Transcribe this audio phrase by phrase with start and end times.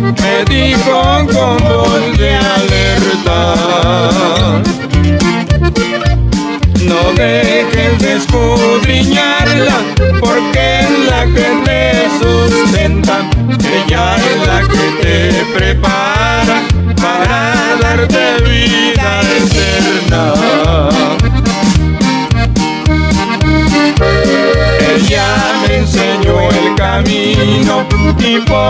[0.00, 1.01] me dijo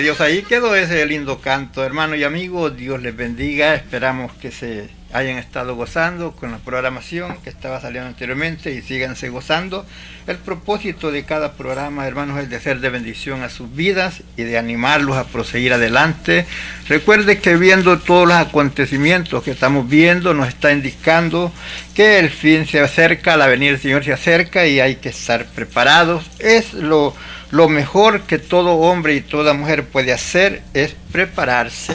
[0.00, 4.88] Dios, ahí quedó ese lindo canto, hermano y amigo, Dios les bendiga, esperamos que se
[5.12, 9.86] hayan estado gozando con la programación que estaba saliendo anteriormente y síganse gozando.
[10.26, 14.42] El propósito de cada programa, hermanos, es de ser de bendición a sus vidas y
[14.42, 16.46] de animarlos a proseguir adelante.
[16.88, 21.52] Recuerde que viendo todos los acontecimientos que estamos viendo, nos está indicando
[21.94, 25.46] que el fin se acerca, la venida del Señor se acerca y hay que estar
[25.46, 26.28] preparados.
[26.40, 27.14] Es lo
[27.54, 31.94] lo mejor que todo hombre y toda mujer puede hacer es prepararse.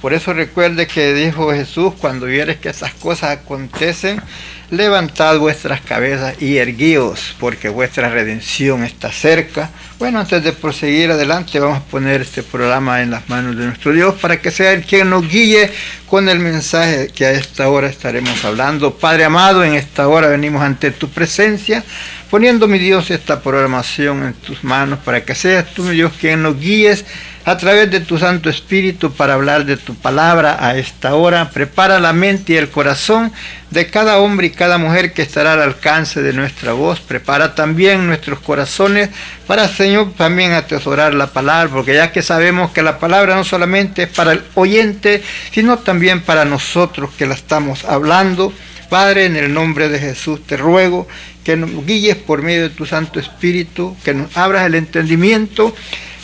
[0.00, 4.22] Por eso recuerde que dijo Jesús, cuando vieres que esas cosas acontecen,
[4.70, 9.70] levantad vuestras cabezas y erguíos, porque vuestra redención está cerca.
[9.98, 13.92] Bueno, antes de proseguir adelante, vamos a poner este programa en las manos de nuestro
[13.92, 15.68] Dios para que sea Él quien nos guíe
[16.06, 18.94] con el mensaje que a esta hora estaremos hablando.
[18.94, 21.82] Padre amado, en esta hora venimos ante tu presencia
[22.32, 26.42] poniendo, mi Dios, esta programación en tus manos para que seas tú, mi Dios, quien
[26.42, 27.04] nos guíes
[27.44, 31.50] a través de tu Santo Espíritu para hablar de tu palabra a esta hora.
[31.50, 33.34] Prepara la mente y el corazón
[33.68, 37.00] de cada hombre y cada mujer que estará al alcance de nuestra voz.
[37.00, 39.10] Prepara también nuestros corazones
[39.46, 44.04] para, Señor, también atesorar la palabra, porque ya que sabemos que la palabra no solamente
[44.04, 45.22] es para el oyente,
[45.52, 48.54] sino también para nosotros que la estamos hablando.
[48.92, 51.08] Padre, en el nombre de Jesús te ruego
[51.44, 55.74] que nos guíes por medio de tu Santo Espíritu, que nos abras el entendimiento,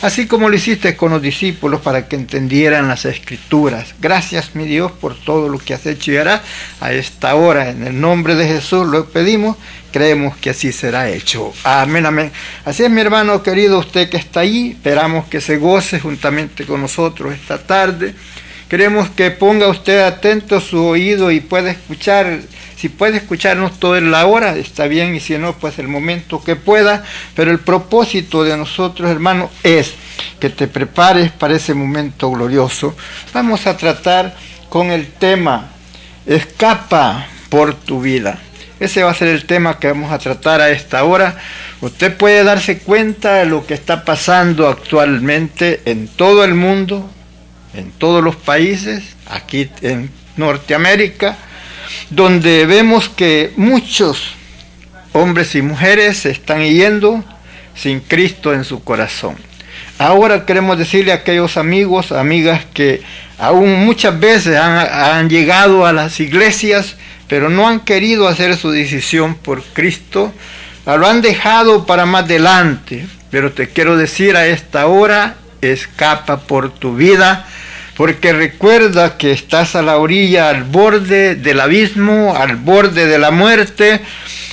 [0.03, 3.95] así como lo hiciste con los discípulos para que entendieran las escrituras.
[3.99, 6.41] Gracias, mi Dios, por todo lo que has hecho y harás
[6.79, 7.71] a esta hora.
[7.71, 9.57] En el nombre de Jesús lo pedimos,
[9.91, 11.51] creemos que así será hecho.
[11.63, 12.31] Amén, amén.
[12.65, 16.81] Así es, mi hermano querido, usted que está ahí, esperamos que se goce juntamente con
[16.81, 18.13] nosotros esta tarde.
[18.69, 22.41] Queremos que ponga usted atento su oído y pueda escuchar
[22.79, 26.55] si puede escucharnos toda la hora, está bien, y si no, pues el momento que
[26.55, 27.03] pueda.
[27.35, 29.95] Pero el propósito de nosotros, hermanos, es
[30.39, 32.95] que te prepares para ese momento glorioso.
[33.33, 34.33] Vamos a tratar
[34.69, 35.71] con el tema,
[36.25, 38.39] escapa por tu vida.
[38.79, 41.35] Ese va a ser el tema que vamos a tratar a esta hora.
[41.81, 47.09] Usted puede darse cuenta de lo que está pasando actualmente en todo el mundo,
[47.73, 51.37] en todos los países, aquí en Norteamérica,
[52.09, 54.33] donde vemos que muchos
[55.13, 57.23] hombres y mujeres se están yendo
[57.75, 59.35] sin Cristo en su corazón.
[59.97, 63.01] Ahora queremos decirle a aquellos amigos, amigas que
[63.37, 66.95] aún muchas veces han, han llegado a las iglesias,
[67.27, 70.33] pero no han querido hacer su decisión por Cristo,
[70.85, 73.05] lo han dejado para más adelante.
[73.29, 77.45] Pero te quiero decir a esta hora, escapa por tu vida,
[77.99, 83.29] porque recuerda que estás a la orilla, al borde del abismo, al borde de la
[83.29, 83.99] muerte.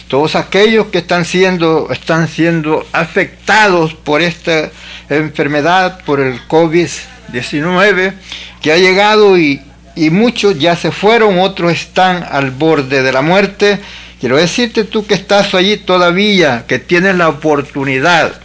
[0.09, 4.73] Todos aquellos que están siendo, están siendo afectados por esta
[5.09, 8.15] enfermedad, por el COVID-19,
[8.61, 9.63] que ha llegado y,
[9.95, 13.79] y muchos ya se fueron, otros están al borde de la muerte.
[14.19, 18.41] Quiero decirte tú que estás allí todavía, que tienes la oportunidad,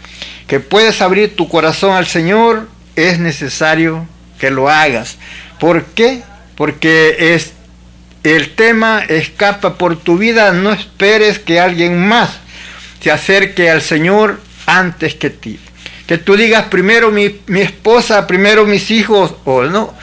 [0.46, 4.08] que puedes abrir tu corazón al Señor, es necesario
[4.42, 5.20] que lo hagas.
[5.60, 6.24] ¿Por qué?
[6.56, 7.54] Porque es
[8.24, 12.32] el tema escapa por tu vida, no esperes que alguien más
[13.02, 15.60] se acerque al Señor antes que ti.
[16.08, 19.94] Que tú digas primero mi, mi esposa, primero mis hijos, o no.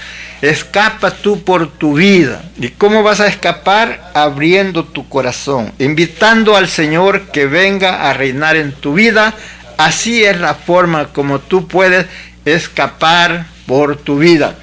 [0.41, 2.41] Escapa tú por tu vida.
[2.61, 4.13] ¿Y cómo vas a escapar?
[4.15, 9.35] Abriendo tu corazón, invitando al Señor que venga a reinar en tu vida.
[9.77, 12.07] Así es la forma como tú puedes
[12.45, 14.59] escapar por tu vida.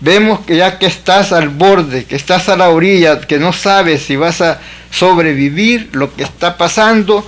[0.00, 4.02] Vemos que ya que estás al borde, que estás a la orilla, que no sabes
[4.02, 4.60] si vas a
[4.92, 7.26] sobrevivir lo que está pasando,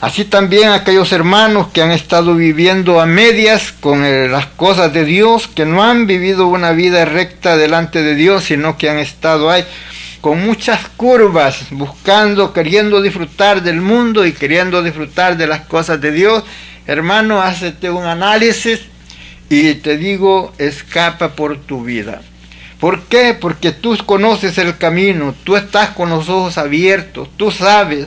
[0.00, 5.04] Así también aquellos hermanos que han estado viviendo a medias con eh, las cosas de
[5.04, 9.50] Dios, que no han vivido una vida recta delante de Dios, sino que han estado
[9.50, 9.62] ahí
[10.22, 16.12] con muchas curvas, buscando, queriendo disfrutar del mundo y queriendo disfrutar de las cosas de
[16.12, 16.44] Dios.
[16.86, 18.80] Hermano, hazte un análisis
[19.50, 22.22] y te digo, escapa por tu vida.
[22.78, 23.34] ¿Por qué?
[23.34, 28.06] Porque tú conoces el camino, tú estás con los ojos abiertos, tú sabes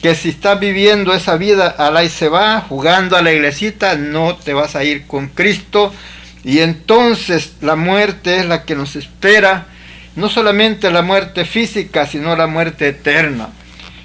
[0.00, 3.96] que si estás viviendo esa vida a la y se va, jugando a la iglesita,
[3.96, 5.92] no te vas a ir con Cristo.
[6.44, 9.66] Y entonces la muerte es la que nos espera,
[10.14, 13.48] no solamente la muerte física, sino la muerte eterna.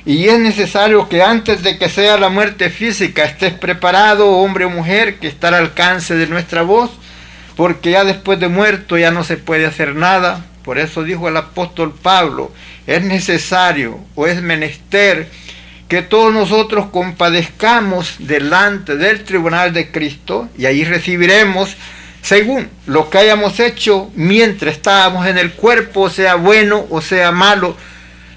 [0.05, 4.69] Y es necesario que antes de que sea la muerte física estés preparado, hombre o
[4.69, 6.91] mujer, que está al alcance de nuestra voz,
[7.55, 10.45] porque ya después de muerto ya no se puede hacer nada.
[10.63, 12.51] Por eso dijo el apóstol Pablo,
[12.87, 15.29] es necesario o es menester
[15.87, 21.75] que todos nosotros compadezcamos delante del tribunal de Cristo y ahí recibiremos
[22.21, 27.75] según lo que hayamos hecho mientras estábamos en el cuerpo, sea bueno o sea malo.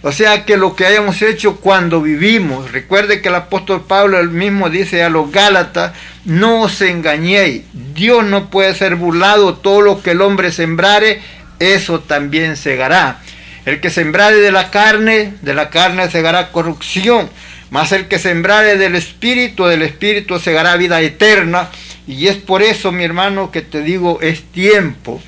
[0.06, 2.72] O sea que lo que hayamos hecho cuando vivimos.
[2.72, 5.94] Recuerde que el apóstol Pablo el mismo dice a los Gálatas,
[6.26, 7.62] no os engañéis.
[7.72, 9.54] Dios no puede ser burlado.
[9.54, 11.22] Todo lo que el hombre sembrare,
[11.58, 13.22] eso también segará.
[13.64, 17.30] El que sembrare de la carne, de la carne segará corrupción.
[17.70, 21.70] Mas el que sembrare del Espíritu, del Espíritu segará vida eterna.
[22.06, 25.22] Y es por eso, mi hermano, que te digo, es tiempo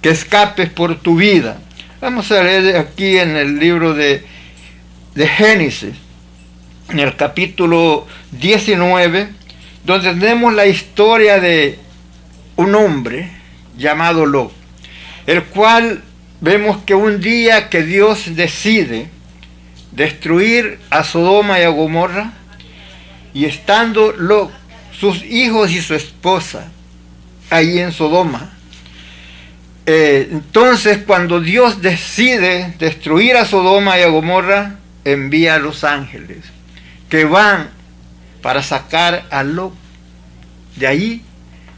[0.00, 1.58] que escapes por tu vida.
[2.02, 4.24] Vamos a leer aquí en el libro de,
[5.14, 5.94] de Génesis,
[6.88, 9.28] en el capítulo 19,
[9.84, 11.78] donde tenemos la historia de
[12.56, 13.30] un hombre
[13.78, 14.52] llamado Lot,
[15.28, 16.02] el cual
[16.40, 19.08] vemos que un día que Dios decide
[19.92, 22.32] destruir a Sodoma y a Gomorra,
[23.32, 24.50] y estando Lot,
[24.90, 26.66] sus hijos y su esposa
[27.48, 28.50] ahí en Sodoma,
[29.86, 36.38] eh, entonces cuando Dios decide destruir a Sodoma y a Gomorra, envía a los ángeles
[37.08, 37.70] que van
[38.40, 39.74] para sacar a Lot
[40.76, 41.22] de ahí,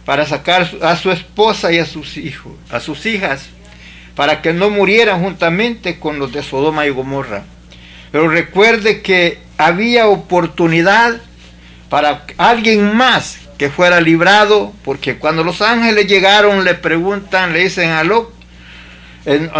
[0.05, 3.47] para sacar a su esposa y a sus hijos, a sus hijas,
[4.15, 7.45] para que no murieran juntamente con los de Sodoma y Gomorra.
[8.13, 11.21] Pero recuerde que había oportunidad
[11.89, 17.91] para alguien más que fuera librado, porque cuando los ángeles llegaron le preguntan, le dicen
[17.91, 18.33] a Lot,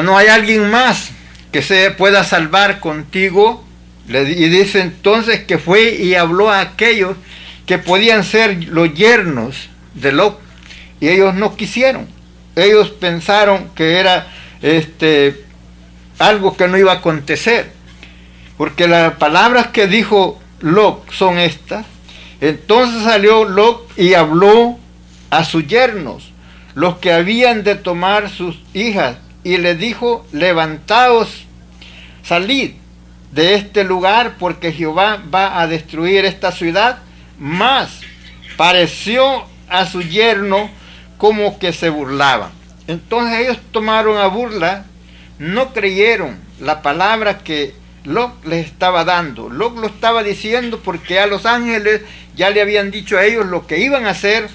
[0.03, 1.11] no hay alguien más
[1.53, 3.65] que se pueda salvar contigo.
[4.09, 7.17] y dice entonces que fue y habló a aquellos
[7.67, 10.41] que podían ser los yernos de Lot,
[11.01, 12.09] y ellos no quisieron.
[12.57, 14.27] Ellos pensaron que era
[14.63, 15.45] este
[16.19, 17.73] algo que no iba a acontecer.
[18.57, 21.87] Porque las palabras que dijo Lot son estas.
[22.41, 24.79] Entonces salió Lot y habló
[25.31, 26.33] a sus yernos,
[26.75, 31.45] los que habían de tomar sus hijas, y le dijo, levantaos,
[32.23, 32.73] salid
[33.33, 36.99] de este lugar, porque Jehová va a destruir esta ciudad.
[37.39, 38.01] Más
[38.57, 40.71] pareció a su yerno
[41.19, 42.53] como que se burlaba.
[42.87, 44.87] Entonces ellos tomaron a burla,
[45.39, 49.49] no creyeron la palabra que Lot les estaba dando.
[49.49, 52.03] Lot lo estaba diciendo porque a los ángeles
[52.37, 54.49] ya le habían dicho a ellos lo que iban a hacer,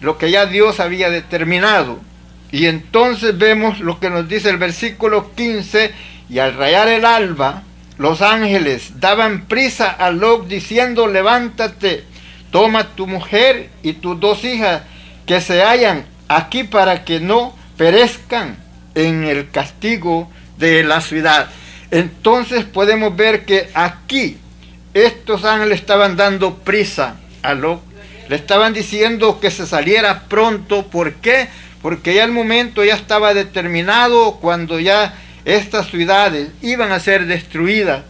[0.00, 2.00] lo que ya Dios había determinado.
[2.50, 5.92] Y entonces vemos lo que nos dice el versículo 15,
[6.28, 7.62] y al rayar el alba,
[7.98, 12.04] los ángeles daban prisa a Lot diciendo, levántate,
[12.50, 14.82] toma tu mujer y tus dos hijas
[15.26, 18.56] que se hallan aquí para que no perezcan
[18.94, 21.48] en el castigo de la ciudad.
[21.90, 24.38] Entonces podemos ver que aquí
[24.94, 27.82] estos ángeles estaban dando prisa a Lot.
[28.28, 30.86] Le estaban diciendo que se saliera pronto.
[30.88, 31.48] ¿Por qué?
[31.82, 35.14] Porque ya el momento ya estaba determinado cuando ya
[35.44, 38.02] estas ciudades iban a ser destruidas.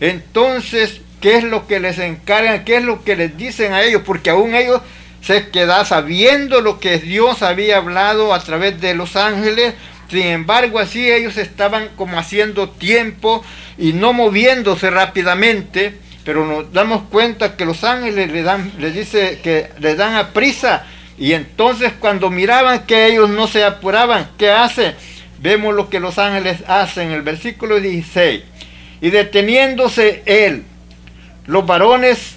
[0.00, 2.64] Entonces, ¿qué es lo que les encargan?
[2.64, 4.02] ¿Qué es lo que les dicen a ellos?
[4.06, 4.80] Porque aún ellos
[5.20, 9.74] se quedan sabiendo lo que Dios había hablado a través de los ángeles.
[10.10, 13.44] Sin embargo, así ellos estaban como haciendo tiempo
[13.76, 15.98] y no moviéndose rápidamente.
[16.24, 20.30] Pero nos damos cuenta que los ángeles le dan, les dice que le dan a
[20.32, 20.86] prisa.
[21.18, 24.94] Y entonces cuando miraban que ellos no se apuraban, ¿qué hace?
[25.40, 28.42] Vemos lo que los ángeles hacen en el versículo 16.
[29.00, 30.64] Y deteniéndose él,
[31.46, 32.36] los varones,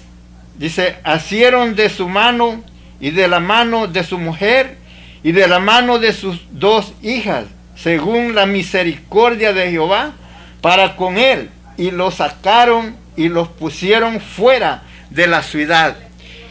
[0.56, 2.62] dice, asieron de su mano
[3.00, 4.76] y de la mano de su mujer
[5.22, 10.12] y de la mano de sus dos hijas, según la misericordia de Jehová,
[10.60, 15.96] para con él, y los sacaron y los pusieron fuera de la ciudad.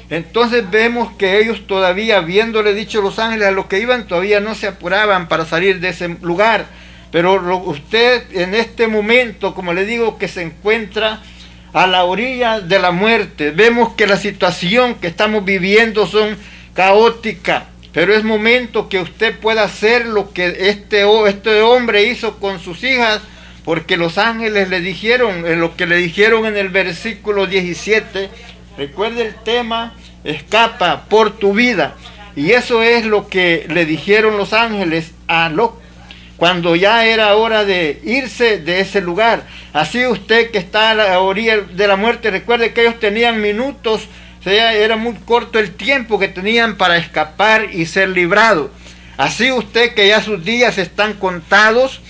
[0.09, 4.55] Entonces vemos que ellos todavía, habiéndole dicho los ángeles a los que iban, todavía no
[4.55, 6.65] se apuraban para salir de ese lugar.
[7.11, 7.35] Pero
[7.65, 11.21] usted en este momento, como le digo, que se encuentra
[11.71, 16.37] a la orilla de la muerte, vemos que la situación que estamos viviendo son
[16.73, 17.67] caótica.
[17.93, 22.83] Pero es momento que usted pueda hacer lo que este, este hombre hizo con sus
[22.83, 23.21] hijas,
[23.65, 28.29] porque los ángeles le dijeron, en lo que le dijeron en el versículo 17,
[28.77, 29.93] recuerde el tema,
[30.23, 31.95] escapa por tu vida.
[32.35, 35.81] Y eso es lo que le dijeron los ángeles a Lot
[36.41, 39.43] cuando ya era hora de irse de ese lugar.
[39.73, 44.07] Así usted que está a la orilla de la muerte, recuerde que ellos tenían minutos,
[44.45, 48.71] era muy corto el tiempo que tenían para escapar y ser librado.
[49.17, 52.01] Así usted que ya sus días están contados,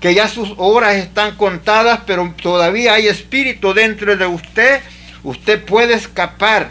[0.00, 4.80] que ya sus horas están contadas, pero todavía hay espíritu dentro de usted,
[5.24, 6.70] usted puede escapar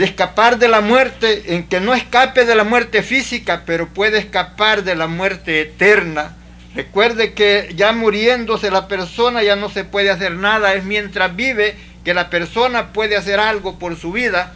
[0.00, 4.84] escapar de la muerte, en que no escape de la muerte física, pero puede escapar
[4.84, 6.34] de la muerte eterna.
[6.74, 11.76] Recuerde que ya muriéndose la persona ya no se puede hacer nada, es mientras vive
[12.04, 14.54] que la persona puede hacer algo por su vida,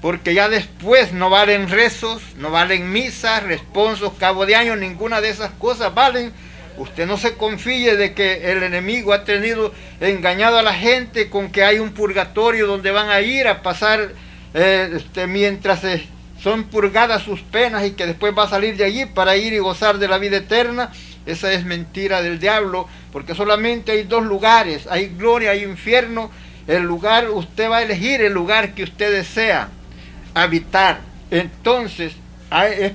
[0.00, 5.30] porque ya después no valen rezos, no valen misas, responsos, cabo de año, ninguna de
[5.30, 6.32] esas cosas valen.
[6.76, 11.50] Usted no se confíe de que el enemigo ha tenido engañado a la gente con
[11.50, 14.10] que hay un purgatorio donde van a ir a pasar
[14.54, 15.82] eh, este, mientras
[16.42, 19.58] son purgadas sus penas y que después va a salir de allí para ir y
[19.58, 20.92] gozar de la vida eterna,
[21.24, 26.30] esa es mentira del diablo, porque solamente hay dos lugares, hay gloria, hay infierno,
[26.66, 29.68] el lugar, usted va a elegir el lugar que usted desea
[30.34, 31.00] habitar.
[31.30, 32.14] Entonces,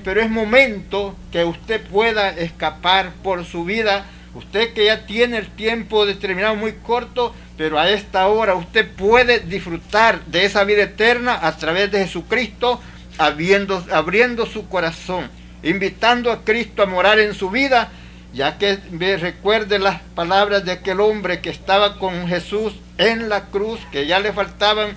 [0.04, 5.48] pero es momento que usted pueda escapar por su vida, usted que ya tiene el
[5.48, 11.38] tiempo determinado muy corto, pero a esta hora usted puede disfrutar de esa vida eterna
[11.42, 12.80] a través de Jesucristo,
[13.18, 15.28] abriendo su corazón,
[15.62, 17.90] invitando a Cristo a morar en su vida,
[18.32, 18.78] ya que
[19.16, 24.20] recuerde las palabras de aquel hombre que estaba con Jesús en la cruz, que ya
[24.20, 24.90] le faltaban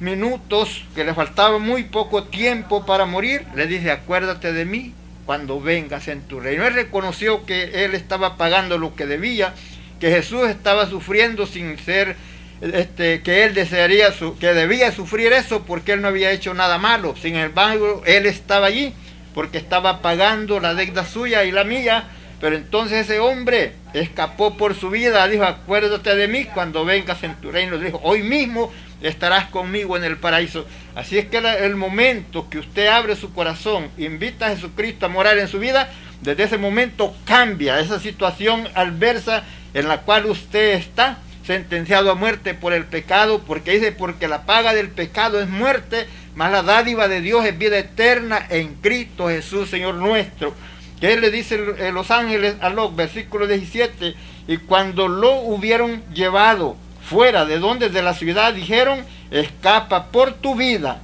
[0.00, 5.60] minutos, que le faltaba muy poco tiempo para morir, le dice, acuérdate de mí cuando
[5.60, 6.66] vengas en tu reino.
[6.66, 9.54] Él reconoció que él estaba pagando lo que debía
[10.00, 12.16] que Jesús estaba sufriendo sin ser
[12.60, 17.14] este, que él desearía que debía sufrir eso porque él no había hecho nada malo.
[17.20, 18.94] Sin embargo, él estaba allí
[19.34, 22.04] porque estaba pagando la deuda suya y la mía.
[22.40, 27.34] Pero entonces ese hombre escapó por su vida, dijo, acuérdate de mí cuando vengas en
[27.36, 27.78] tu reino.
[27.78, 30.66] Dijo, hoy mismo estarás conmigo en el paraíso.
[30.94, 35.38] Así es que el momento que usted abre su corazón, invita a Jesucristo a morar
[35.38, 35.90] en su vida,
[36.20, 42.54] desde ese momento cambia esa situación adversa en la cual usted está sentenciado a muerte
[42.54, 47.08] por el pecado, porque dice, porque la paga del pecado es muerte, mas la dádiva
[47.08, 50.54] de Dios es vida eterna en Cristo Jesús, Señor nuestro.
[51.00, 51.58] Que le dice
[51.92, 54.14] los ángeles a Lot, versículo 17,
[54.48, 60.54] y cuando lo hubieron llevado fuera de donde de la ciudad, dijeron, escapa por tu
[60.54, 61.00] vida.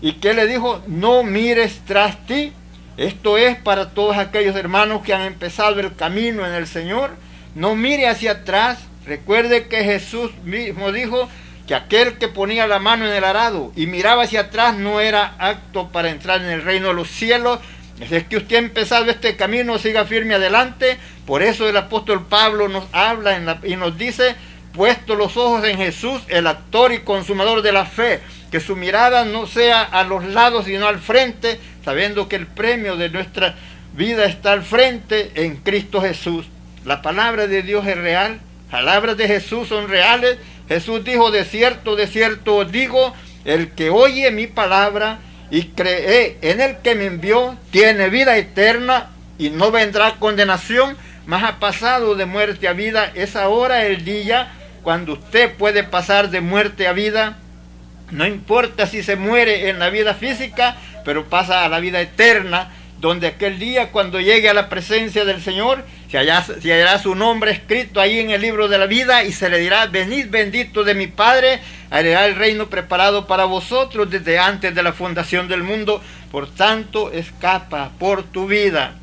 [0.00, 2.52] Y que le dijo, no mires tras ti.
[2.96, 7.12] Esto es para todos aquellos hermanos que han empezado el camino en el Señor
[7.54, 8.78] no mire hacia atrás.
[9.06, 11.28] Recuerde que Jesús mismo dijo
[11.66, 15.34] que aquel que ponía la mano en el arado y miraba hacia atrás no era
[15.38, 17.60] acto para entrar en el reino de los cielos.
[18.00, 20.98] Es que usted ha empezado este camino, siga firme adelante.
[21.26, 24.34] Por eso el apóstol Pablo nos habla y nos dice
[24.74, 28.20] puesto los ojos en Jesús, el actor y consumador de la fe,
[28.50, 32.96] que su mirada no sea a los lados sino al frente, sabiendo que el premio
[32.96, 33.54] de nuestra
[33.94, 36.46] vida está al frente en Cristo Jesús.
[36.84, 40.38] La palabra de Dios es real, palabras de Jesús son reales.
[40.68, 45.18] Jesús dijo, de cierto, de cierto digo, el que oye mi palabra
[45.50, 50.96] y cree en el que me envió, tiene vida eterna y no vendrá condenación,
[51.26, 53.10] mas ha pasado de muerte a vida.
[53.14, 57.38] Es ahora el día cuando usted puede pasar de muerte a vida.
[58.10, 62.70] No importa si se muere en la vida física, pero pasa a la vida eterna,
[63.04, 68.00] donde aquel día cuando llegue a la presencia del Señor, se hallará, su nombre escrito
[68.00, 71.06] ahí en el libro de la vida y se le dirá, venid bendito de mi
[71.06, 71.60] Padre,
[71.92, 76.00] heredará el reino preparado para vosotros desde antes de la fundación del mundo.
[76.32, 78.94] Por tanto, escapa por tu vida.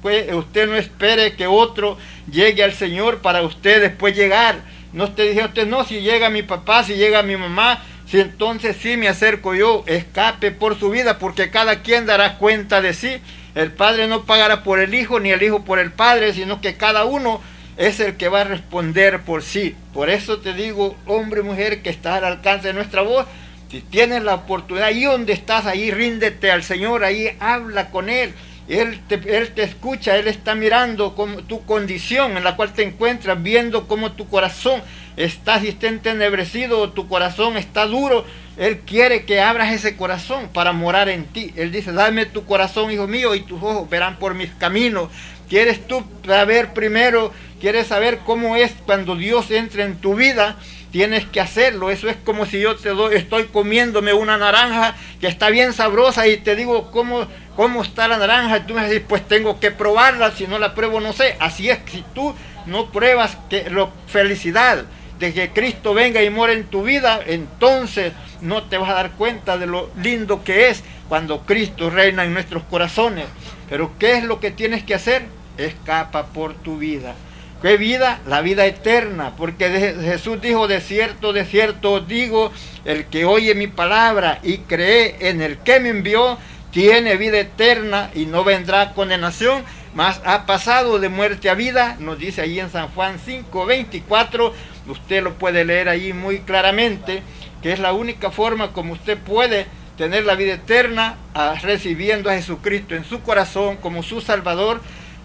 [0.00, 1.98] pues, usted no espere que otro
[2.30, 4.60] llegue al Señor para usted después llegar.
[4.92, 8.76] No esté diciendo usted, no, si llega mi papá, si llega mi mamá, si entonces
[8.80, 13.16] sí me acerco yo, escape por su vida, porque cada quien dará cuenta de sí.
[13.54, 16.76] El Padre no pagará por el Hijo, ni el Hijo por el Padre, sino que
[16.76, 17.40] cada uno
[17.76, 19.74] es el que va a responder por sí.
[19.92, 23.26] Por eso te digo, hombre y mujer que está al alcance de nuestra voz,
[23.70, 28.32] si tienes la oportunidad, ahí donde estás, ahí ríndete al Señor, ahí habla con Él.
[28.68, 32.82] Él te, él te escucha, Él está mirando como tu condición en la cual te
[32.82, 34.80] encuentras, viendo cómo tu corazón
[35.16, 38.24] está, si está entenebrecido tu corazón está duro.
[38.56, 41.52] Él quiere que abras ese corazón para morar en ti.
[41.56, 45.10] Él dice, dame tu corazón, hijo mío, y tus ojos verán por mis caminos.
[45.48, 50.56] ¿Quieres tú saber primero, quieres saber cómo es cuando Dios entra en tu vida?
[50.92, 51.90] Tienes que hacerlo.
[51.90, 56.28] Eso es como si yo te doy, estoy comiéndome una naranja que está bien sabrosa
[56.28, 58.58] y te digo cómo, cómo está la naranja.
[58.58, 60.30] Y tú me dices, pues tengo que probarla.
[60.32, 61.36] Si no la pruebo, no sé.
[61.40, 62.34] Así es, si tú
[62.66, 64.84] no pruebas que lo, felicidad
[65.18, 69.12] de que Cristo venga y muera en tu vida, entonces no te vas a dar
[69.12, 73.26] cuenta de lo lindo que es cuando Cristo reina en nuestros corazones.
[73.68, 75.26] Pero ¿qué es lo que tienes que hacer?
[75.56, 77.14] Escapa por tu vida.
[77.62, 78.20] ¿Qué vida?
[78.26, 79.32] La vida eterna.
[79.36, 79.70] Porque
[80.02, 82.52] Jesús dijo, de cierto, de cierto digo,
[82.84, 86.36] el que oye mi palabra y cree en el que me envió,
[86.74, 89.62] tiene vida eterna y no vendrá condenación,
[89.94, 94.52] mas ha pasado de muerte a vida, nos dice ahí en San Juan 5, 24,
[94.88, 97.22] usted lo puede leer ahí muy claramente,
[97.62, 101.16] que es la única forma como usted puede tener la vida eterna,
[101.62, 104.80] recibiendo a Jesucristo en su corazón como su Salvador,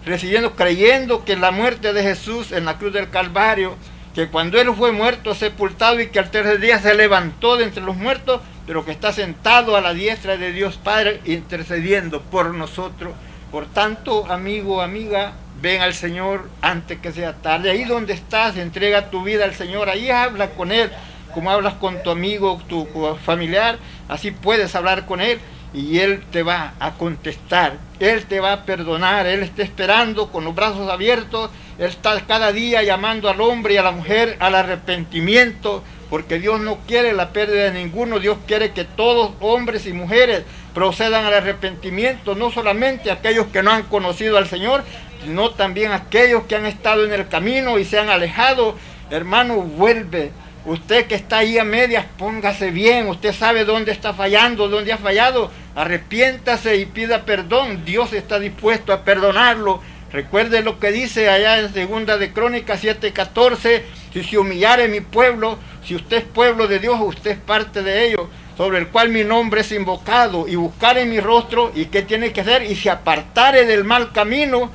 [0.06, 3.76] recibiendo, creyendo que la muerte de Jesús en la cruz del Calvario,
[4.14, 7.82] que cuando Él fue muerto, sepultado y que al tercer día se levantó de entre
[7.82, 13.12] los muertos, pero que está sentado a la diestra de Dios Padre intercediendo por nosotros.
[13.50, 17.70] Por tanto, amigo, amiga, ven al Señor antes que sea tarde.
[17.70, 20.90] Ahí donde estás, entrega tu vida al Señor, ahí habla con Él,
[21.34, 22.86] como hablas con tu amigo, tu
[23.24, 25.38] familiar, así puedes hablar con Él
[25.72, 30.44] y Él te va a contestar, Él te va a perdonar, Él está esperando con
[30.44, 34.54] los brazos abiertos, Él está cada día llamando al hombre y a la mujer al
[34.54, 39.92] arrepentimiento, porque Dios no quiere la pérdida de ninguno, Dios quiere que todos, hombres y
[39.92, 40.42] mujeres,
[40.74, 44.82] procedan al arrepentimiento, no solamente aquellos que no han conocido al Señor,
[45.22, 48.76] sino también aquellos que han estado en el camino y se han alejado.
[49.10, 50.32] Hermano, vuelve.
[50.64, 53.08] Usted que está ahí a medias, póngase bien.
[53.08, 55.50] Usted sabe dónde está fallando, dónde ha fallado.
[55.74, 57.84] Arrepiéntase y pida perdón.
[57.84, 59.80] Dios está dispuesto a perdonarlo.
[60.12, 65.56] Recuerde lo que dice allá en segunda de Crónicas 7:14, si se humillare mi pueblo,
[65.84, 69.22] si usted es pueblo de Dios, usted es parte de ellos, sobre el cual mi
[69.22, 73.66] nombre es invocado, y buscare mi rostro, y qué tiene que hacer, y se apartare
[73.66, 74.72] del mal camino,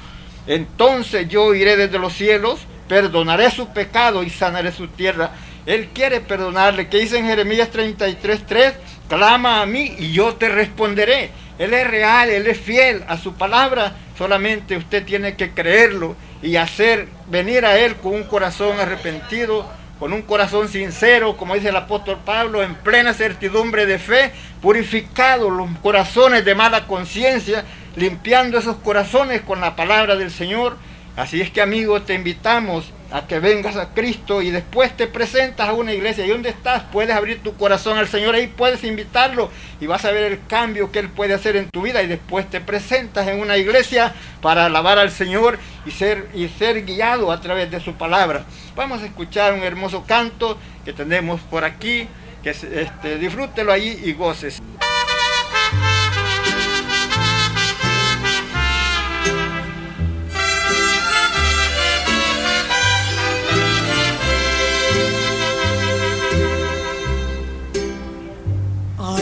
[0.47, 5.31] entonces yo iré desde los cielos, perdonaré su pecado y sanaré su tierra.
[5.65, 8.73] Él quiere perdonarle, que dice en Jeremías 33:3,
[9.07, 11.31] clama a mí y yo te responderé.
[11.57, 13.95] Él es real, Él es fiel a su palabra.
[14.17, 19.65] Solamente usted tiene que creerlo y hacer venir a Él con un corazón arrepentido,
[19.99, 25.49] con un corazón sincero, como dice el apóstol Pablo, en plena certidumbre de fe, purificado
[25.49, 27.63] los corazones de mala conciencia,
[27.95, 30.77] limpiando esos corazones con la palabra del Señor.
[31.15, 35.69] Así es que amigo, te invitamos a que vengas a Cristo y después te presentas
[35.69, 36.25] a una iglesia.
[36.25, 40.11] Y donde estás, puedes abrir tu corazón al Señor, ahí puedes invitarlo y vas a
[40.11, 42.01] ver el cambio que Él puede hacer en tu vida.
[42.03, 46.85] Y después te presentas en una iglesia para alabar al Señor y ser, y ser
[46.85, 48.45] guiado a través de su palabra.
[48.75, 52.07] Vamos a escuchar un hermoso canto que tenemos por aquí,
[52.43, 54.61] que este, disfrútelo ahí y goces.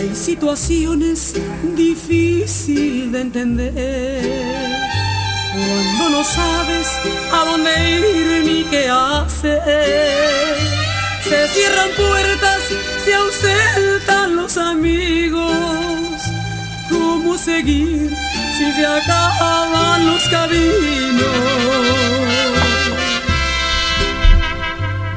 [0.03, 1.33] Hay situaciones
[1.77, 4.43] difíciles de entender
[5.53, 6.87] cuando no sabes
[7.31, 9.61] a dónde ir ni qué hacer.
[11.23, 12.63] Se cierran puertas,
[13.05, 15.53] se ausentan los amigos.
[16.89, 18.13] ¿Cómo seguir
[18.57, 21.23] si se acaban los caminos?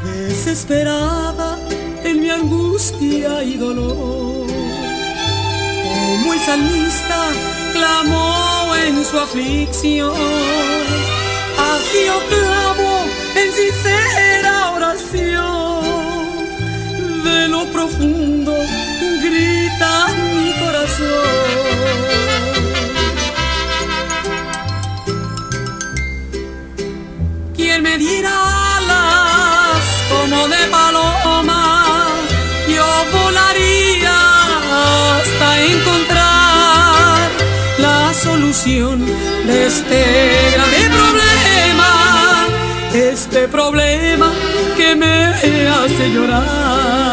[0.05, 1.59] Desesperada
[2.05, 4.26] en mi angustia y dolor,
[6.47, 7.33] salmista
[7.73, 10.15] clamó en su aflicción.
[11.73, 13.05] Así yo clamo
[13.35, 15.81] en sincera oración.
[17.25, 18.55] De lo profundo
[19.25, 20.07] grita
[20.37, 21.27] mi corazón.
[27.57, 28.56] ¿Quién me diera
[38.67, 40.05] de este
[40.55, 42.47] grave problema,
[42.95, 44.33] este problema
[44.77, 45.29] que me
[45.69, 47.06] hace llorar.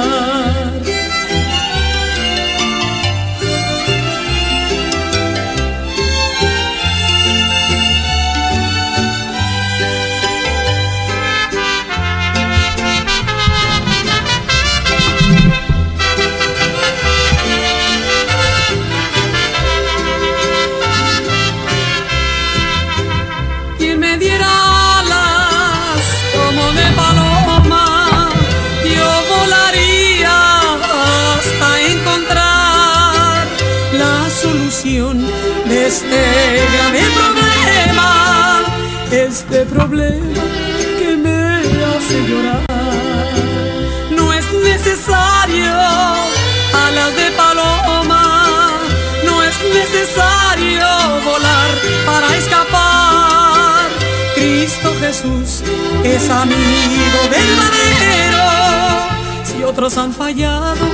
[39.73, 40.43] Problema
[40.99, 41.57] que me
[41.89, 42.63] hace llorar.
[44.11, 45.73] No es necesario
[46.87, 48.69] alas de paloma,
[49.25, 50.85] no es necesario
[51.25, 51.69] volar
[52.05, 53.89] para escapar.
[54.35, 55.63] Cristo Jesús
[56.03, 58.45] es amigo verdadero.
[59.43, 60.85] Si otros han fallado,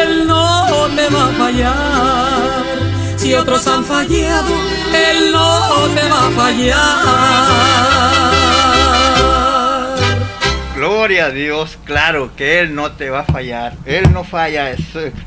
[0.00, 1.85] Él no te va a fallar.
[3.26, 4.54] Si otros han fallado,
[4.94, 7.06] Él no te va a fallar.
[10.76, 13.72] Gloria a Dios, claro que Él no te va a fallar.
[13.84, 14.78] Él no falla, es-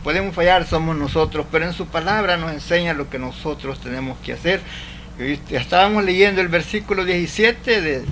[0.01, 4.31] podemos fallar, somos nosotros, pero en su palabra nos enseña lo que nosotros tenemos que
[4.31, 4.61] hacer.
[5.19, 8.05] Y Estábamos leyendo el versículo 17 de,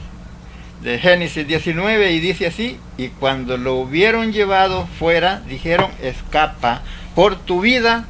[0.82, 6.82] de Génesis 19 y dice así, y cuando lo hubieron llevado fuera, dijeron, escapa
[7.16, 8.06] por tu vida,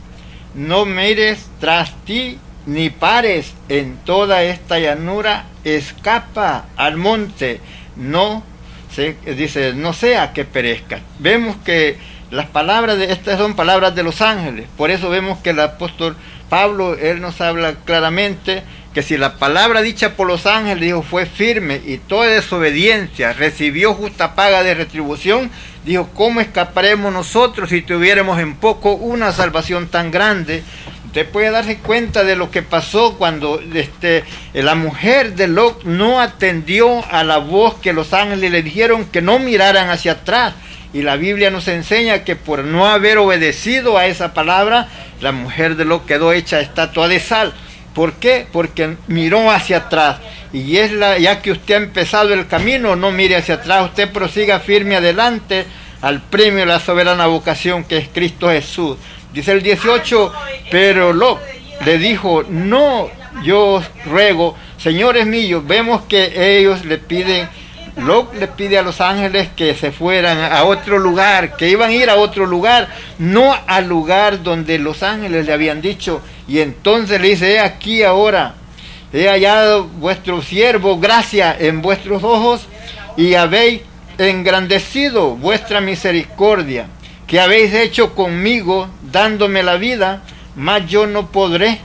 [0.57, 3.53] no mires tras ti, ni pares.
[3.69, 7.61] En toda esta llanura, escapa al monte,
[7.95, 8.43] no
[8.93, 10.99] se, dice, no sea que perezca.
[11.19, 11.97] Vemos que
[12.31, 16.17] las palabras de estas son palabras de los ángeles, por eso vemos que el apóstol
[16.49, 21.25] Pablo, él nos habla claramente que si la palabra dicha por los ángeles dijo fue
[21.25, 25.51] firme y toda desobediencia recibió justa paga de retribución,
[25.87, 30.61] dijo, ¿cómo escaparemos nosotros si tuviéramos en poco una salvación tan grande?
[31.05, 36.19] Usted puede darse cuenta de lo que pasó cuando este, la mujer de Lot no
[36.19, 40.53] atendió a la voz que los ángeles le dijeron que no miraran hacia atrás.
[40.93, 44.89] Y la Biblia nos enseña que por no haber obedecido a esa palabra,
[45.21, 47.53] la mujer de Lot quedó hecha estatua de sal.
[47.95, 48.45] ¿Por qué?
[48.51, 50.17] Porque miró hacia atrás.
[50.53, 54.11] Y es la, ya que usted ha empezado el camino, no mire hacia atrás, usted
[54.11, 55.65] prosiga firme adelante
[56.01, 58.97] al premio de la soberana vocación que es Cristo Jesús.
[59.33, 60.33] Dice el 18,
[60.71, 61.39] pero Lot
[61.85, 63.09] le dijo, no,
[63.43, 67.49] yo os ruego, señores míos, vemos que ellos le piden,
[67.97, 71.93] Lot le pide a los ángeles que se fueran a otro lugar, que iban a
[71.93, 72.87] ir a otro lugar,
[73.19, 76.21] no al lugar donde los ángeles le habían dicho.
[76.47, 78.55] Y entonces le dice, he aquí ahora,
[79.13, 82.67] he hallado vuestro siervo gracia en vuestros ojos
[83.15, 83.81] y habéis
[84.17, 86.87] engrandecido vuestra misericordia
[87.27, 90.23] que habéis hecho conmigo dándome la vida,
[90.55, 91.79] mas yo no podré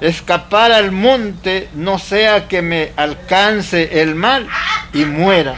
[0.00, 4.48] escapar al monte, no sea que me alcance el mal
[4.94, 5.56] y muera.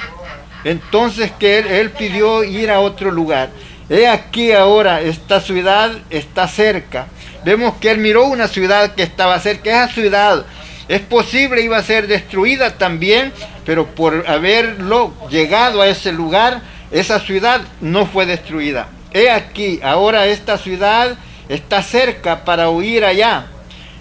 [0.65, 3.51] Entonces que él, él pidió ir a otro lugar.
[3.89, 7.07] He aquí ahora, esta ciudad está cerca.
[7.45, 9.85] Vemos que él miró una ciudad que estaba cerca.
[9.85, 10.45] Esa ciudad
[10.93, 13.33] es posible iba a ser destruida también,
[13.65, 18.89] pero por haberlo llegado a ese lugar, esa ciudad no fue destruida.
[19.11, 21.17] He aquí, ahora esta ciudad
[21.49, 23.47] está cerca para huir allá,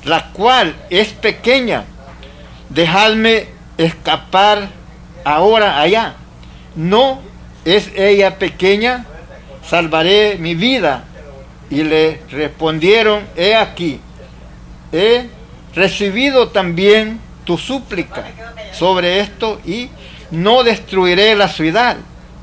[0.04, 1.86] la cual es pequeña.
[2.68, 4.68] Dejadme escapar
[5.24, 6.16] ahora allá.
[6.76, 7.22] No
[7.64, 9.06] es ella pequeña,
[9.66, 11.06] salvaré mi vida.
[11.70, 14.02] Y le respondieron, he aquí,
[14.92, 15.30] he
[15.76, 18.26] recibido también tu súplica
[18.74, 19.90] sobre esto y
[20.32, 21.98] no destruiré la ciudad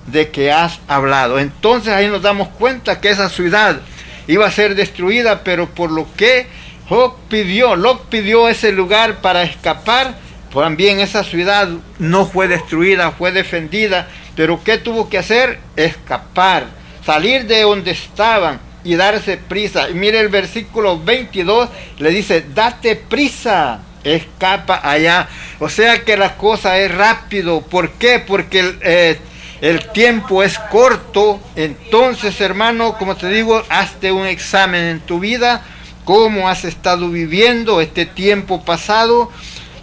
[0.06, 1.38] de que has hablado.
[1.38, 3.80] Entonces ahí nos damos cuenta que esa ciudad
[4.26, 6.46] iba a ser destruida, pero por lo que
[6.88, 10.14] Job pidió, Lot pidió ese lugar para escapar,
[10.52, 15.60] también esa ciudad no fue destruida, fue defendida, pero ¿qué tuvo que hacer?
[15.76, 16.66] Escapar,
[17.04, 19.90] salir de donde estaban y darse prisa.
[19.90, 25.28] Y mire el versículo 22, le dice, date prisa, escapa allá.
[25.58, 27.60] O sea que la cosa es rápido.
[27.62, 28.18] ¿Por qué?
[28.18, 29.18] Porque el, eh,
[29.60, 31.40] el tiempo es corto.
[31.56, 35.62] Entonces, hermano, como te digo, hazte un examen en tu vida.
[36.04, 39.30] ¿Cómo has estado viviendo este tiempo pasado?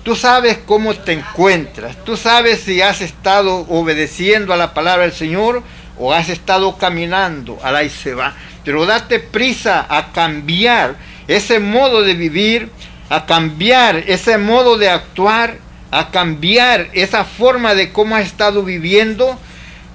[0.04, 2.04] Tú sabes cómo te encuentras.
[2.04, 5.64] Tú sabes si has estado obedeciendo a la palabra del Señor
[5.98, 8.34] o has estado caminando a la y se va.
[8.66, 10.96] Pero date prisa a cambiar
[11.28, 12.70] ese modo de vivir,
[13.10, 15.60] a cambiar ese modo de actuar,
[15.92, 19.40] a cambiar esa forma de cómo has estado viviendo.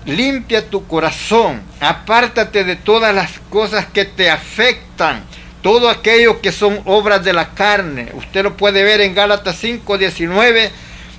[0.06, 5.24] Limpia tu corazón, apártate de todas las cosas que te afectan,
[5.62, 8.08] todo aquello que son obras de la carne.
[8.14, 10.70] Usted lo puede ver en Gálatas 5, 19.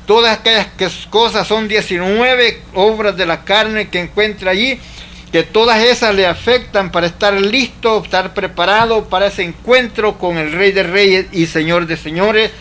[0.07, 0.67] Todas aquellas
[1.11, 4.79] cosas son 19 obras de la carne que encuentra allí
[5.31, 10.51] que todas esas le afectan para estar listo, estar preparado para ese encuentro con el
[10.51, 12.51] Rey de Reyes y Señor de Señores.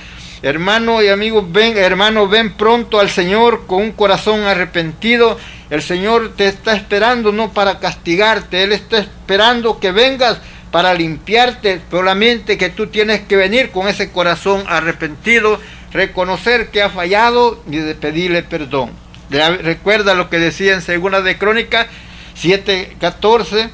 [0.43, 5.37] Hermano y amigos, ven, hermano, ven pronto al Señor con un corazón arrepentido.
[5.69, 11.81] El Señor te está esperando no para castigarte, Él está esperando que vengas para limpiarte,
[11.91, 15.61] solamente que tú tienes que venir con ese corazón arrepentido,
[15.93, 18.93] reconocer que ha fallado y de pedirle perdón.
[19.29, 21.89] Recuerda lo que decía en Segunda de Crónica
[22.43, 23.71] 7.14,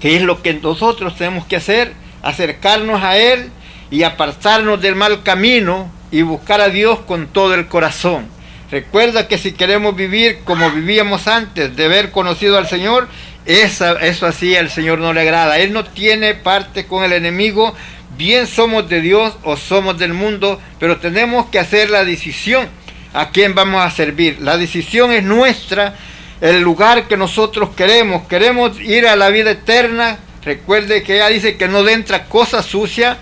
[0.00, 3.50] que es lo que nosotros tenemos que hacer, acercarnos a Él
[3.90, 8.28] y apartarnos del mal camino y buscar a Dios con todo el corazón.
[8.70, 13.08] Recuerda que si queremos vivir como vivíamos antes de haber conocido al Señor,
[13.44, 15.58] eso así al Señor no le agrada.
[15.58, 17.74] Él no tiene parte con el enemigo.
[18.16, 22.68] Bien somos de Dios o somos del mundo, pero tenemos que hacer la decisión
[23.12, 24.38] a quién vamos a servir.
[24.40, 25.96] La decisión es nuestra
[26.40, 28.26] el lugar que nosotros queremos.
[28.26, 30.18] Queremos ir a la vida eterna.
[30.42, 33.18] Recuerde que ella dice que no entra cosa sucia,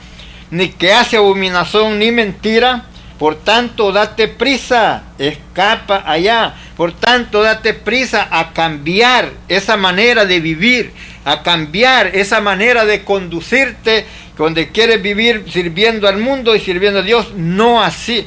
[0.51, 2.85] ni que hace abominación ni mentira.
[3.19, 6.55] Por tanto, date prisa, escapa allá.
[6.77, 10.93] Por tanto, date prisa a cambiar esa manera de vivir,
[11.25, 17.03] a cambiar esa manera de conducirte, donde quieres vivir sirviendo al mundo y sirviendo a
[17.03, 18.25] Dios, no así.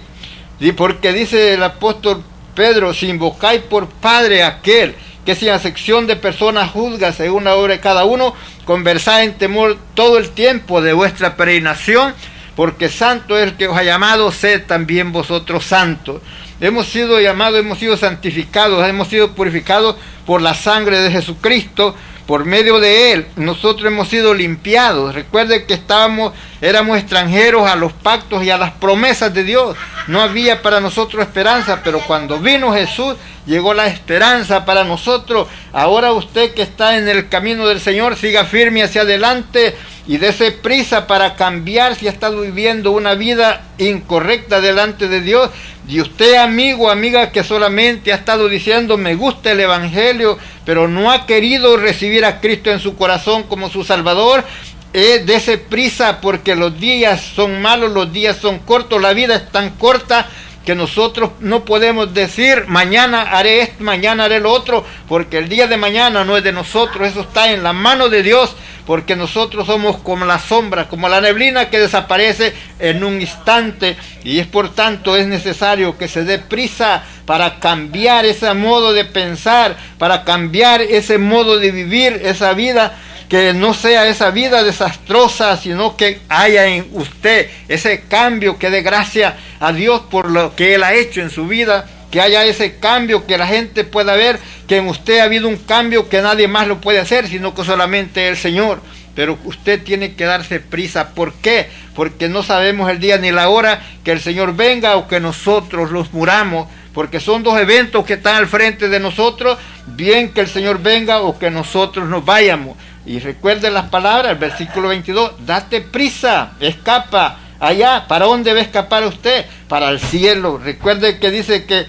[0.75, 2.21] Porque dice el apóstol
[2.55, 7.73] Pedro, si invocáis por Padre aquel que sin sección de personas juzga según la obra
[7.73, 8.33] de cada uno,
[8.65, 12.13] conversad en temor todo el tiempo de vuestra peregrinación,
[12.55, 16.21] porque santo es el que os ha llamado, sed también vosotros santos.
[16.59, 21.95] Hemos sido llamados, hemos sido santificados, hemos sido purificados por la sangre de Jesucristo,
[22.31, 25.13] por medio de él nosotros hemos sido limpiados.
[25.13, 29.75] Recuerde que estábamos, éramos extranjeros a los pactos y a las promesas de Dios.
[30.07, 33.15] No había para nosotros esperanza, pero cuando vino Jesús,
[33.45, 35.49] llegó la esperanza para nosotros.
[35.73, 39.75] Ahora usted que está en el camino del Señor, siga firme hacia adelante
[40.11, 45.49] y dése prisa para cambiar si ha estado viviendo una vida incorrecta delante de Dios.
[45.87, 51.11] Y usted, amigo, amiga, que solamente ha estado diciendo, me gusta el Evangelio, pero no
[51.13, 54.43] ha querido recibir a Cristo en su corazón como su Salvador,
[54.91, 59.49] eh, dése prisa porque los días son malos, los días son cortos, la vida es
[59.49, 60.27] tan corta
[60.65, 65.67] que nosotros no podemos decir mañana haré esto, mañana haré lo otro, porque el día
[65.67, 69.67] de mañana no es de nosotros, eso está en la mano de Dios, porque nosotros
[69.67, 74.73] somos como la sombra, como la neblina que desaparece en un instante, y es por
[74.73, 80.81] tanto es necesario que se dé prisa para cambiar ese modo de pensar, para cambiar
[80.81, 82.97] ese modo de vivir esa vida
[83.31, 88.81] que no sea esa vida desastrosa, sino que haya en usted ese cambio que dé
[88.81, 92.75] gracia a Dios por lo que Él ha hecho en su vida, que haya ese
[92.75, 96.49] cambio, que la gente pueda ver que en usted ha habido un cambio que nadie
[96.49, 98.81] más lo puede hacer, sino que solamente el Señor.
[99.15, 101.11] Pero usted tiene que darse prisa.
[101.13, 101.69] ¿Por qué?
[101.95, 105.91] Porque no sabemos el día ni la hora que el Señor venga o que nosotros
[105.91, 106.67] los muramos.
[106.93, 109.57] Porque son dos eventos que están al frente de nosotros.
[109.87, 112.75] Bien que el Señor venga o que nosotros nos vayamos.
[113.05, 118.05] Y recuerde las palabras, el versículo 22, date prisa, escapa allá.
[118.07, 119.45] ¿Para dónde va a escapar usted?
[119.67, 120.59] Para el cielo.
[120.63, 121.87] Recuerde que dice que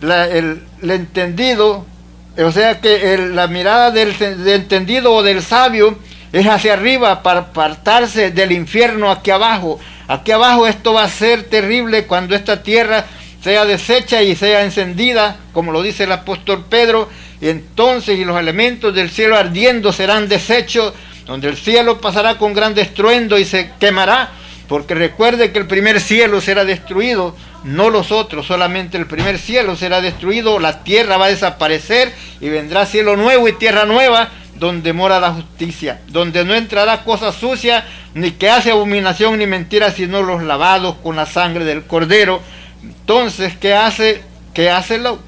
[0.00, 1.84] el, entendido,
[2.38, 4.14] o sea que la mirada del,
[4.46, 5.98] entendido o del sabio
[6.32, 9.78] es hacia arriba para apartarse del infierno aquí abajo.
[10.08, 13.04] Aquí abajo esto va a ser terrible cuando esta tierra
[13.46, 17.08] sea deshecha y sea encendida, como lo dice el apóstol Pedro,
[17.40, 20.92] y entonces y los elementos del cielo ardiendo serán deshechos,
[21.26, 24.30] donde el cielo pasará con gran estruendo y se quemará,
[24.66, 29.76] porque recuerde que el primer cielo será destruido, no los otros, solamente el primer cielo
[29.76, 34.92] será destruido, la tierra va a desaparecer y vendrá cielo nuevo y tierra nueva, donde
[34.92, 40.22] mora la justicia, donde no entrará cosa sucia, ni que hace abominación ni mentira, sino
[40.22, 42.42] los lavados con la sangre del cordero.
[42.86, 44.22] Entonces, ¿qué hace?
[44.54, 45.18] ¿Qué hace lo?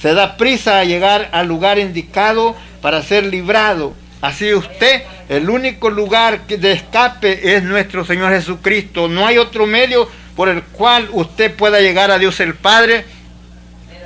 [0.00, 3.94] Se da prisa a llegar al lugar indicado para ser librado.
[4.20, 9.08] Así usted, el único lugar de escape es nuestro Señor Jesucristo.
[9.08, 13.04] No hay otro medio por el cual usted pueda llegar a Dios el Padre.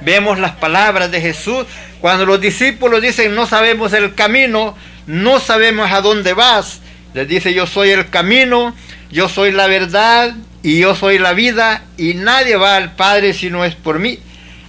[0.03, 1.65] Vemos las palabras de Jesús.
[2.01, 4.77] Cuando los discípulos dicen no sabemos el camino,
[5.07, 6.81] no sabemos a dónde vas.
[7.15, 8.75] Les dice yo soy el camino,
[9.11, 13.51] yo soy la verdad y yo soy la vida y nadie va al Padre si
[13.51, 14.19] no es por mí.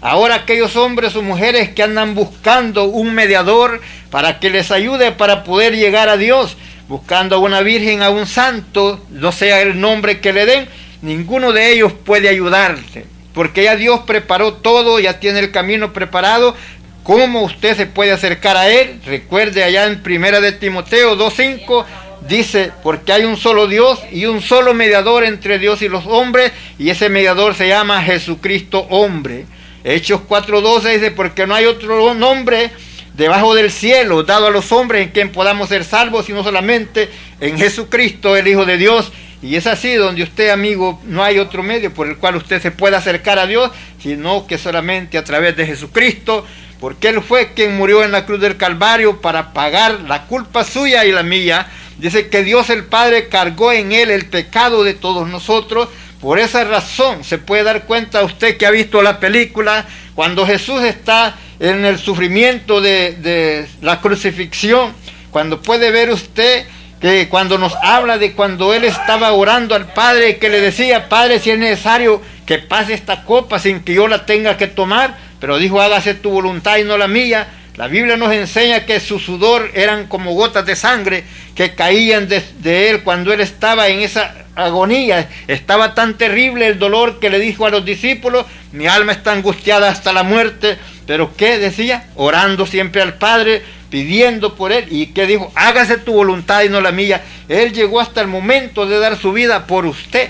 [0.02, 3.80] Ahora aquellos hombres o mujeres que andan buscando un mediador
[4.10, 6.58] para que les ayude para poder llegar a Dios,
[6.90, 10.68] buscando a una virgen, a un santo, no sea el nombre que le den,
[11.02, 16.56] ninguno de ellos puede ayudarte, porque ya Dios preparó todo, ya tiene el camino preparado.
[17.04, 19.00] ¿Cómo usted se puede acercar a Él?
[19.06, 21.86] Recuerde allá en Primera de Timoteo 2.5
[22.28, 26.52] dice, porque hay un solo Dios y un solo mediador entre Dios y los hombres,
[26.78, 29.46] y ese mediador se llama Jesucristo hombre.
[29.84, 32.72] Hechos 4.12 dice, porque no hay otro nombre
[33.14, 37.10] debajo del cielo dado a los hombres en quien podamos ser salvos, sino solamente
[37.40, 39.12] en Jesucristo, el Hijo de Dios.
[39.42, 42.72] Y es así donde usted, amigo, no hay otro medio por el cual usted se
[42.72, 46.46] pueda acercar a Dios, sino que solamente a través de Jesucristo,
[46.80, 51.04] porque Él fue quien murió en la cruz del Calvario para pagar la culpa suya
[51.06, 51.68] y la mía.
[51.98, 55.90] Dice que Dios el Padre cargó en Él el pecado de todos nosotros
[56.24, 60.82] por esa razón se puede dar cuenta usted que ha visto la película, cuando Jesús
[60.82, 64.94] está en el sufrimiento de, la crucifixión,
[65.32, 66.66] cuando puede ver usted
[67.02, 71.42] que cuando nos habla de cuando él estaba orando al Padre, que le decía, Padre,
[71.42, 75.58] si es necesario que pase esta copa sin que yo la tenga que tomar, pero
[75.58, 77.50] dijo, hágase tu voluntad y no la mía.
[77.76, 81.24] La Biblia nos enseña que su sudor eran como gotas de sangre
[81.56, 85.28] que caían de él cuando él estaba en esa agonía.
[85.48, 89.90] Estaba tan terrible el dolor que le dijo a los discípulos, mi alma está angustiada
[89.90, 90.78] hasta la muerte.
[91.08, 92.06] Pero ¿qué decía?
[92.16, 94.86] Orando siempre al Padre, pidiendo por él.
[94.92, 95.52] ¿Y qué dijo?
[95.56, 97.24] Hágase tu voluntad y no la mía.
[97.50, 100.30] Él llegó hasta el momento de dar su vida por usted.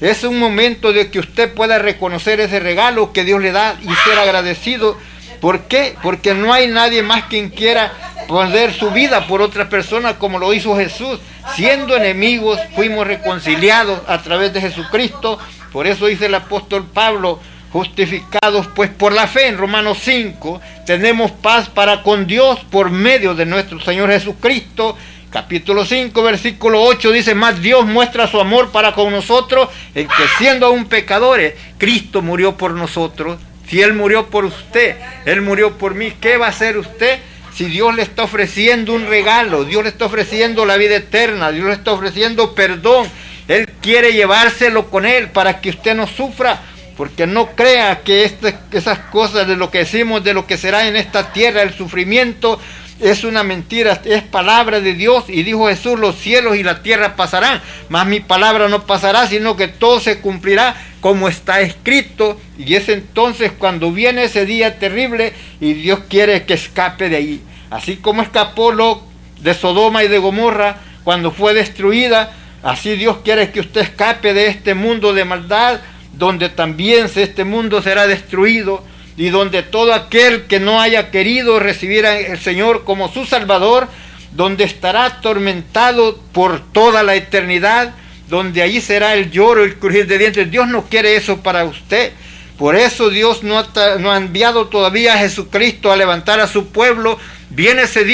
[0.00, 3.88] Es un momento de que usted pueda reconocer ese regalo que Dios le da y
[4.08, 4.96] ser agradecido.
[5.40, 5.96] ¿Por qué?
[6.02, 7.92] Porque no hay nadie más quien quiera
[8.26, 11.20] poner su vida por otra persona como lo hizo Jesús.
[11.54, 15.38] Siendo enemigos, fuimos reconciliados a través de Jesucristo.
[15.72, 17.40] Por eso dice el apóstol Pablo,
[17.72, 23.34] justificados pues por la fe en Romanos 5, tenemos paz para con Dios por medio
[23.34, 24.96] de nuestro Señor Jesucristo.
[25.30, 30.22] Capítulo 5, versículo 8 dice, más Dios muestra su amor para con nosotros en que
[30.38, 33.38] siendo aún pecadores, Cristo murió por nosotros.
[33.68, 37.18] Si Él murió por usted, Él murió por mí, ¿qué va a hacer usted?
[37.56, 41.66] si Dios le está ofreciendo un regalo, Dios le está ofreciendo la vida eterna, Dios
[41.66, 43.08] le está ofreciendo perdón,
[43.48, 46.60] Él quiere llevárselo con Él para que usted no sufra,
[46.98, 50.86] porque no crea que este, esas cosas de lo que decimos, de lo que será
[50.86, 52.60] en esta tierra, el sufrimiento,
[53.00, 55.24] es una mentira, es palabra de Dios.
[55.28, 59.56] Y dijo Jesús, los cielos y la tierra pasarán, mas mi palabra no pasará, sino
[59.56, 60.76] que todo se cumplirá
[61.06, 62.36] como está escrito.
[62.58, 67.40] Y es entonces cuando viene ese día terrible y Dios quiere que escape de ahí.
[67.70, 69.04] Así como escapó lo
[69.40, 72.32] de Sodoma y de Gomorra cuando fue destruida,
[72.64, 75.78] así Dios quiere que usted escape de este mundo de maldad,
[76.14, 78.82] donde también este mundo será destruido
[79.16, 83.86] y donde todo aquel que no haya querido recibir al Señor como su Salvador,
[84.32, 87.94] donde estará atormentado por toda la eternidad,
[88.28, 90.50] donde allí será el lloro, el crujir de dientes.
[90.50, 92.12] Dios no quiere eso para usted.
[92.58, 93.66] Por eso Dios no ha,
[93.98, 97.18] no ha enviado todavía a Jesucristo a levantar a su pueblo.
[97.50, 98.04] Viene ese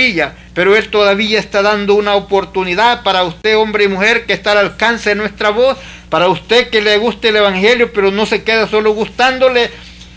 [0.55, 4.59] pero Él todavía está dando una oportunidad para usted, hombre y mujer, que está al
[4.59, 5.79] alcance de nuestra voz,
[6.11, 9.71] para usted que le guste el Evangelio, pero no se queda solo gustándole,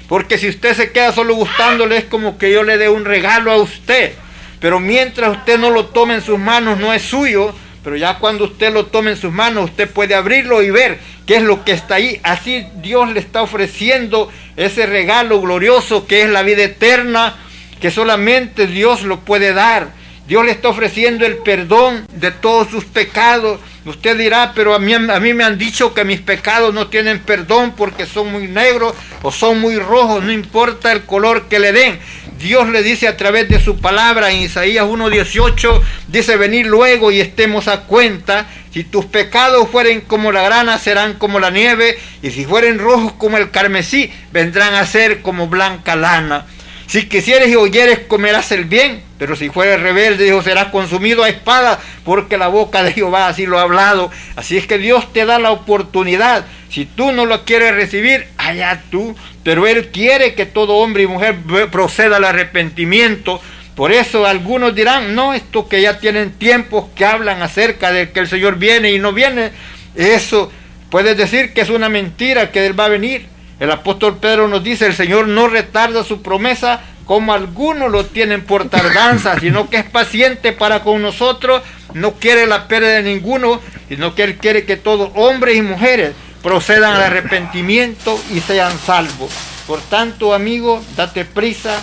[0.09, 3.51] porque si usted se queda solo gustándole es como que yo le dé un regalo
[3.51, 4.13] a usted.
[4.59, 7.53] Pero mientras usted no lo tome en sus manos no es suyo.
[7.85, 11.35] Pero ya cuando usted lo tome en sus manos usted puede abrirlo y ver qué
[11.35, 12.19] es lo que está ahí.
[12.23, 17.35] Así Dios le está ofreciendo ese regalo glorioso que es la vida eterna.
[17.79, 19.89] Que solamente Dios lo puede dar.
[20.27, 23.59] Dios le está ofreciendo el perdón de todos sus pecados.
[23.85, 27.19] Usted dirá, pero a mí, a mí me han dicho que mis pecados no tienen
[27.19, 31.71] perdón porque son muy negros o son muy rojos, no importa el color que le
[31.71, 31.99] den.
[32.39, 37.21] Dios le dice a través de su palabra en Isaías 1.18, dice, venir luego y
[37.21, 38.47] estemos a cuenta.
[38.71, 43.13] Si tus pecados fueren como la grana, serán como la nieve, y si fueren rojos
[43.13, 46.45] como el carmesí, vendrán a ser como blanca lana.
[46.87, 51.29] Si quisieres y oyeres, comerás el bien, pero si fueres rebelde, dijo, serás consumido a
[51.29, 54.11] espada, porque la boca de Jehová así lo ha hablado.
[54.35, 56.45] Así es que Dios te da la oportunidad.
[56.75, 59.15] Si tú no lo quieres recibir, allá tú.
[59.45, 61.37] Pero Él quiere que todo hombre y mujer
[61.71, 63.39] proceda al arrepentimiento.
[63.77, 68.19] Por eso algunos dirán, no, esto que ya tienen tiempos que hablan acerca de que
[68.19, 69.51] el Señor viene y no viene,
[69.95, 70.51] eso
[70.89, 73.25] puedes decir que es una mentira, que Él va a venir.
[73.61, 78.43] El apóstol Pedro nos dice, el Señor no retarda su promesa como algunos lo tienen
[78.43, 81.61] por tardanza, sino que es paciente para con nosotros,
[81.93, 86.11] no quiere la pérdida de ninguno, sino que Él quiere que todos hombres y mujeres
[86.45, 89.31] procedan al arrepentimiento y sean salvos.
[89.65, 91.81] Por tanto, amigo, date prisa,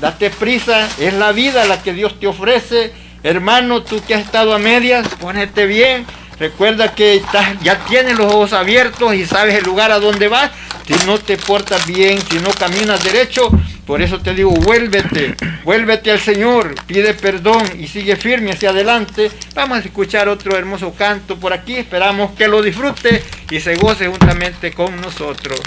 [0.00, 2.92] date prisa, es la vida la que Dios te ofrece.
[3.24, 6.06] Hermano, tú que has estado a medias, ponete bien,
[6.38, 7.20] Recuerda que
[7.62, 10.52] ya tienes los ojos abiertos y sabes el lugar a donde vas.
[10.86, 13.50] Si no te portas bien, si no caminas derecho,
[13.88, 15.34] por eso te digo, vuélvete,
[15.64, 19.30] vuélvete al Señor, pide perdón y sigue firme hacia adelante.
[19.54, 21.76] Vamos a escuchar otro hermoso canto por aquí.
[21.76, 25.58] Esperamos que lo disfrute y se goce juntamente con nosotros.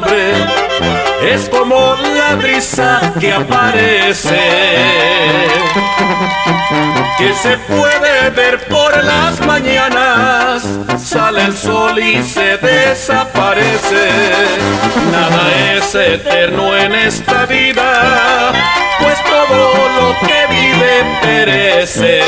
[0.00, 0.35] Del hombre
[1.22, 4.38] es como la brisa que aparece,
[7.18, 10.62] que se puede ver por las mañanas,
[10.98, 14.08] sale el sol y se desaparece.
[15.10, 18.52] Nada es eterno en esta vida,
[19.00, 22.20] pues todo lo que vive perece.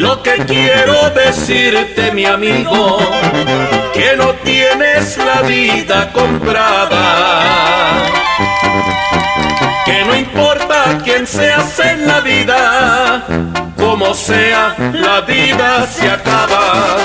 [0.00, 2.98] Lo que quiero decirte, mi amigo,
[3.92, 7.92] que no tienes la vida comprada.
[9.84, 13.24] Que no importa quién seas en la vida,
[13.76, 16.96] como sea, la vida se acaba.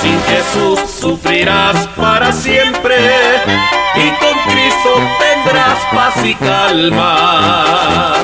[0.00, 2.96] Sin Jesús sufrirás para siempre
[3.94, 8.14] y con Cristo tendrás paz y calma.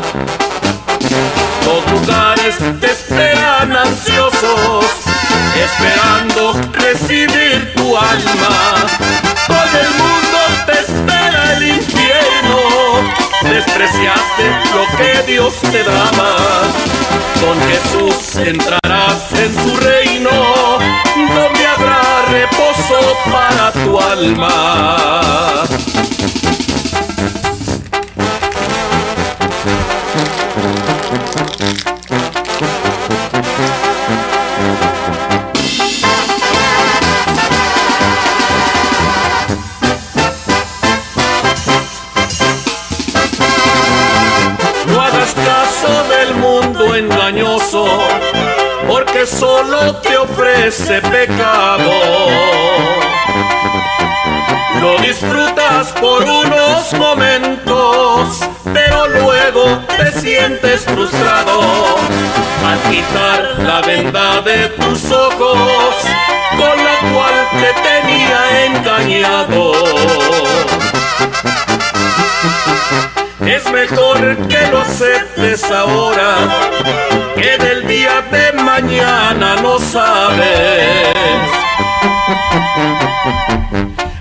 [1.65, 4.87] Los lugares te esperan ansiosos,
[5.61, 8.87] esperando recibir tu alma.
[9.47, 12.59] Todo el mundo te espera el infierno,
[13.43, 14.45] despreciaste
[14.75, 16.37] lo que Dios te daba.
[17.41, 20.31] Con Jesús entrarás en su reino,
[21.17, 25.67] donde habrá reposo para tu alma.
[50.67, 51.91] Ofrece pecado.
[54.81, 58.41] Lo disfrutas por unos momentos,
[58.73, 61.61] pero luego te sientes frustrado
[62.67, 65.95] al quitar la venda de tus ojos
[66.51, 69.96] con la cual te tenía engañado.
[73.77, 74.19] Mejor
[74.49, 76.35] que lo aceptes ahora,
[77.35, 81.15] que del día de mañana no sabes.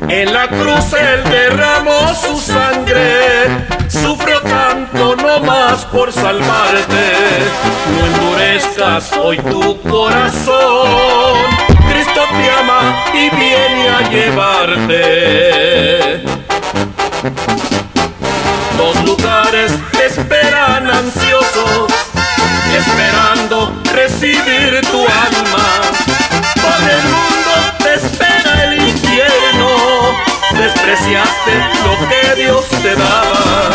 [0.09, 3.47] En la cruz él derramó su sangre,
[3.87, 7.05] sufrió tanto no más por salvarte.
[7.93, 11.37] No endurezcas hoy tu corazón,
[11.89, 15.55] Cristo te ama y viene a llevarte.
[20.97, 21.91] Ansiosos,
[22.77, 25.65] esperando recibir tu alma.
[26.61, 29.69] Por el mundo te espera el infierno,
[30.57, 33.69] despreciaste lo que Dios te daba.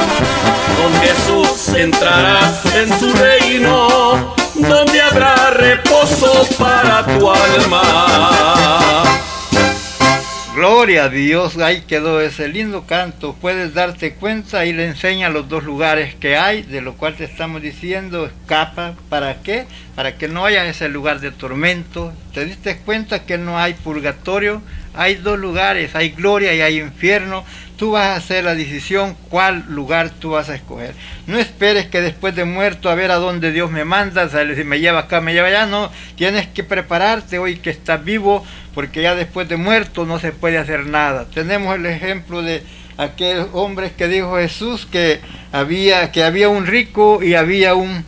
[0.79, 8.81] Con Jesús entrarás en su reino, donde habrá reposo para tu alma.
[10.61, 13.35] Gloria a Dios, ahí quedó ese lindo canto.
[13.41, 17.25] Puedes darte cuenta y le enseña los dos lugares que hay, de lo cual te
[17.25, 18.93] estamos diciendo, escapa.
[19.09, 19.65] ¿Para qué?
[19.97, 22.13] Para que no haya ese lugar de tormento.
[22.35, 24.61] ¿Te diste cuenta que no hay purgatorio?
[24.93, 27.43] Hay dos lugares, hay gloria y hay infierno.
[27.79, 30.95] Tú vas a hacer la decisión cuál lugar tú vas a escoger.
[31.27, 34.81] No esperes que después de muerto a ver a dónde Dios me manda, si me
[34.81, 35.65] lleva acá, me lleva allá.
[35.65, 38.45] No, tienes que prepararte hoy que estás vivo,
[38.75, 41.27] porque ya después de muerto no se puede hacer nada.
[41.33, 42.63] Tenemos el ejemplo de
[42.97, 45.21] aquel hombre que dijo Jesús que
[45.53, 48.05] había, que había un rico y había un,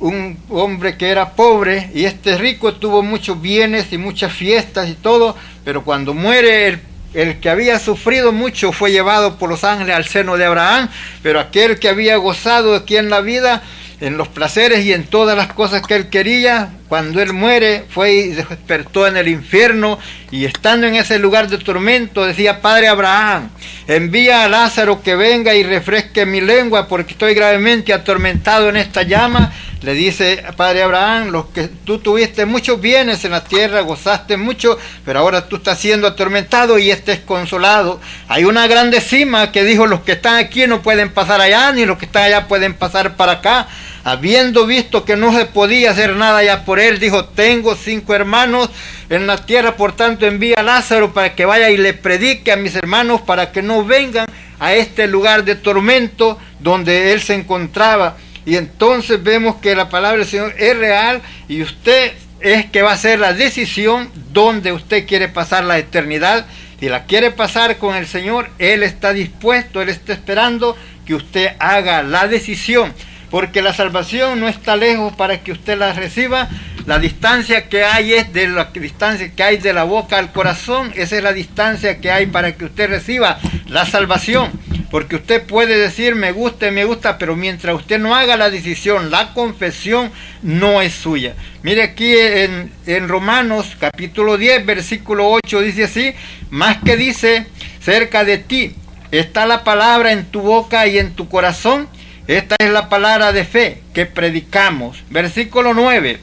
[0.00, 4.94] un hombre que era pobre y este rico tuvo muchos bienes y muchas fiestas y
[4.94, 6.80] todo, pero cuando muere el,
[7.14, 10.88] el, que había sufrido mucho fue llevado por los ángeles al seno de Abraham,
[11.22, 13.62] pero aquel que había gozado aquí en la vida,
[14.00, 18.12] en los placeres y en todas las cosas que él quería, cuando él muere fue
[18.12, 19.98] y despertó en el infierno
[20.30, 23.50] y estando en ese lugar de tormento decía, Padre Abraham,
[23.86, 29.02] envía a Lázaro que venga y refresque mi lengua porque estoy gravemente atormentado en esta
[29.02, 34.36] llama le dice, Padre Abraham, los que tú tuviste muchos bienes en la tierra, gozaste
[34.36, 38.00] mucho, pero ahora tú estás siendo atormentado y estés consolado.
[38.26, 41.84] Hay una grande cima que dijo, los que están aquí no pueden pasar allá, ni
[41.84, 43.68] los que están allá pueden pasar para acá.
[44.06, 48.70] Habiendo visto que no se podía hacer nada ya por él, dijo, tengo cinco hermanos
[49.10, 52.56] en la tierra, por tanto envía a Lázaro para que vaya y le predique a
[52.56, 54.26] mis hermanos para que no vengan
[54.60, 58.16] a este lugar de tormento donde él se encontraba.
[58.44, 62.92] Y entonces vemos que la palabra del Señor es real y usted es que va
[62.92, 66.46] a hacer la decisión donde usted quiere pasar la eternidad.
[66.78, 71.56] Si la quiere pasar con el Señor, Él está dispuesto, Él está esperando que usted
[71.58, 72.94] haga la decisión.
[73.30, 76.48] Porque la salvación no está lejos para que usted la reciba.
[76.86, 80.92] La distancia que hay es de la distancia que hay de la boca al corazón.
[80.94, 84.50] Esa es la distancia que hay para que usted reciba la salvación.
[84.90, 89.10] Porque usted puede decir me gusta, me gusta, pero mientras usted no haga la decisión,
[89.10, 90.12] la confesión
[90.42, 91.34] no es suya.
[91.62, 96.14] Mire aquí en, en Romanos capítulo 10, versículo 8 dice así,
[96.50, 97.46] más que dice,
[97.80, 98.76] cerca de ti
[99.10, 101.88] está la palabra en tu boca y en tu corazón.
[102.28, 104.98] Esta es la palabra de fe que predicamos.
[105.10, 106.18] Versículo 9,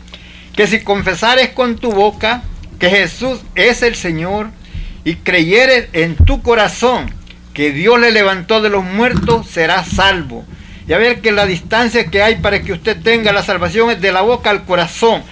[0.56, 2.44] que si confesares con tu boca
[2.78, 4.50] que Jesús es el Señor
[5.06, 7.10] y creyeres en tu corazón
[7.54, 10.44] que Dios le levantó de los muertos, será salvo.
[10.88, 14.02] Y a ver que la distancia que hay para que usted tenga la salvación es
[14.02, 15.24] de la boca al corazón.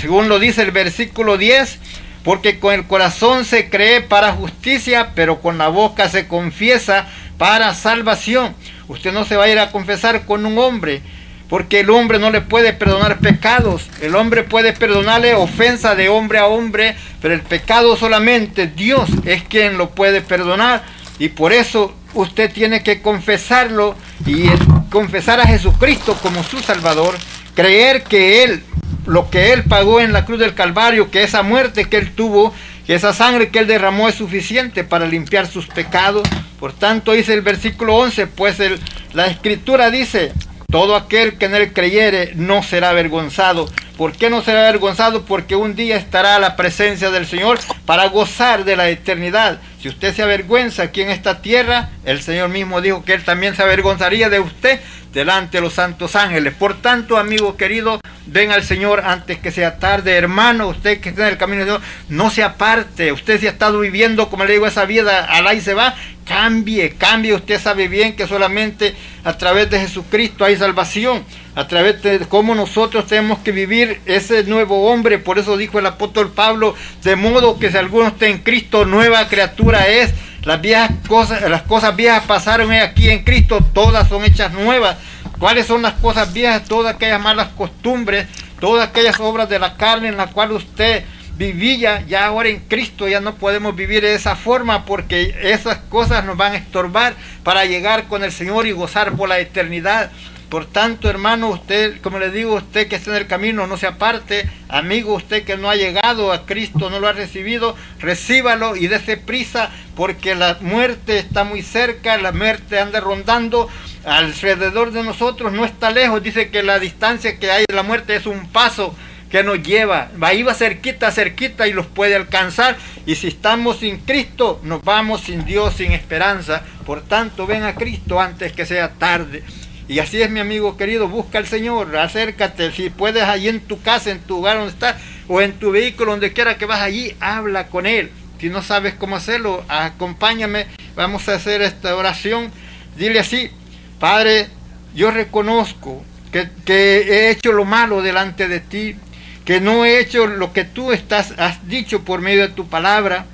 [0.00, 1.78] Según lo dice el versículo 10,
[2.22, 7.06] porque con el corazón se cree para justicia, pero con la boca se confiesa
[7.36, 8.54] para salvación.
[8.88, 11.02] Usted no se va a ir a confesar con un hombre,
[11.48, 13.88] porque el hombre no le puede perdonar pecados.
[14.00, 19.42] El hombre puede perdonarle ofensa de hombre a hombre, pero el pecado solamente Dios es
[19.44, 20.82] quien lo puede perdonar.
[21.18, 23.94] Y por eso usted tiene que confesarlo
[24.26, 24.46] y
[24.90, 27.14] confesar a Jesucristo como su Salvador,
[27.54, 28.62] creer que Él,
[29.06, 32.52] lo que Él pagó en la cruz del Calvario, que esa muerte que Él tuvo,
[32.86, 36.28] que esa sangre que Él derramó es suficiente para limpiar sus pecados.
[36.64, 38.80] Por tanto, dice el versículo 11, pues el,
[39.12, 40.32] la escritura dice,
[40.70, 43.68] todo aquel que en él creyere no será avergonzado.
[43.98, 45.26] ¿Por qué no será avergonzado?
[45.26, 49.60] Porque un día estará a la presencia del Señor para gozar de la eternidad.
[49.78, 53.54] Si usted se avergüenza aquí en esta tierra, el Señor mismo dijo que Él también
[53.54, 54.80] se avergonzaría de usted
[55.12, 56.54] delante de los santos ángeles.
[56.54, 60.12] Por tanto, amigo querido, ven al Señor antes que sea tarde.
[60.12, 63.12] Hermano, usted que está en el camino de Dios, no se aparte.
[63.12, 65.94] Usted si ha estado viviendo, como le digo, esa vida, al y se va,
[66.26, 67.34] cambie, cambie.
[67.34, 68.94] Usted sabe bien que solamente
[69.24, 71.24] a través de Jesucristo hay salvación.
[71.54, 75.18] A través de cómo nosotros tenemos que vivir ese nuevo hombre.
[75.18, 79.28] Por eso dijo el apóstol Pablo, de modo que si alguno está en Cristo, nueva
[79.28, 80.12] criatura es
[80.44, 84.96] las viejas cosas, las cosas viejas pasaron aquí en Cristo, todas son hechas nuevas.
[85.38, 86.64] ¿Cuáles son las cosas viejas?
[86.64, 88.26] Todas aquellas malas costumbres,
[88.60, 91.04] todas aquellas obras de la carne en las cuales usted
[91.36, 96.24] vivía, ya ahora en Cristo ya no podemos vivir de esa forma porque esas cosas
[96.24, 100.10] nos van a estorbar para llegar con el Señor y gozar por la eternidad.
[100.48, 103.88] Por tanto, hermano, usted, como le digo, usted que está en el camino, no se
[103.88, 104.48] aparte.
[104.68, 109.16] Amigo, usted que no ha llegado a Cristo, no lo ha recibido, recíbalo y dése
[109.16, 113.68] prisa, porque la muerte está muy cerca, la muerte anda rondando
[114.04, 116.22] alrededor de nosotros, no está lejos.
[116.22, 118.94] Dice que la distancia que hay de la muerte es un paso
[119.30, 122.76] que nos lleva, ahí va cerquita, cerquita y los puede alcanzar.
[123.04, 126.62] Y si estamos sin Cristo, nos vamos sin Dios, sin esperanza.
[126.86, 129.42] Por tanto, ven a Cristo antes que sea tarde.
[129.88, 133.82] Y así es mi amigo querido, busca al Señor, acércate, si puedes allí en tu
[133.82, 134.96] casa, en tu hogar donde estás,
[135.28, 138.10] o en tu vehículo, donde quiera que vas allí, habla con Él.
[138.40, 142.50] Si no sabes cómo hacerlo, acompáñame, vamos a hacer esta oración.
[142.96, 143.50] Dile así,
[143.98, 144.48] Padre,
[144.94, 148.96] yo reconozco que, he hecho lo malo delante de ti,
[149.44, 153.26] que no he hecho lo que tú estás, has dicho por medio de tu palabra.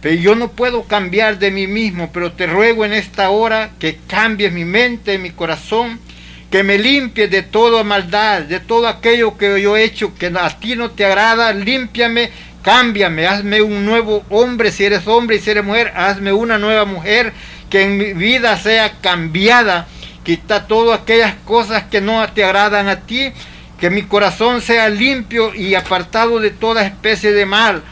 [0.00, 3.98] Pero yo no puedo cambiar de mí mismo, pero te ruego en esta hora que
[4.06, 6.00] cambies mi mente, mi corazón,
[6.50, 10.58] que me limpies de toda maldad, de todo aquello que yo he hecho que a
[10.58, 12.30] ti no te agrada, límpiame,
[12.62, 16.84] cámbiame, hazme un nuevo hombre si eres hombre y si eres mujer, hazme una nueva
[16.84, 17.32] mujer,
[17.70, 19.86] que mi vida sea cambiada,
[20.24, 23.32] quita todas aquellas cosas que no te agradan a ti,
[23.78, 27.82] que mi corazón sea limpio y apartado de toda especie de mal.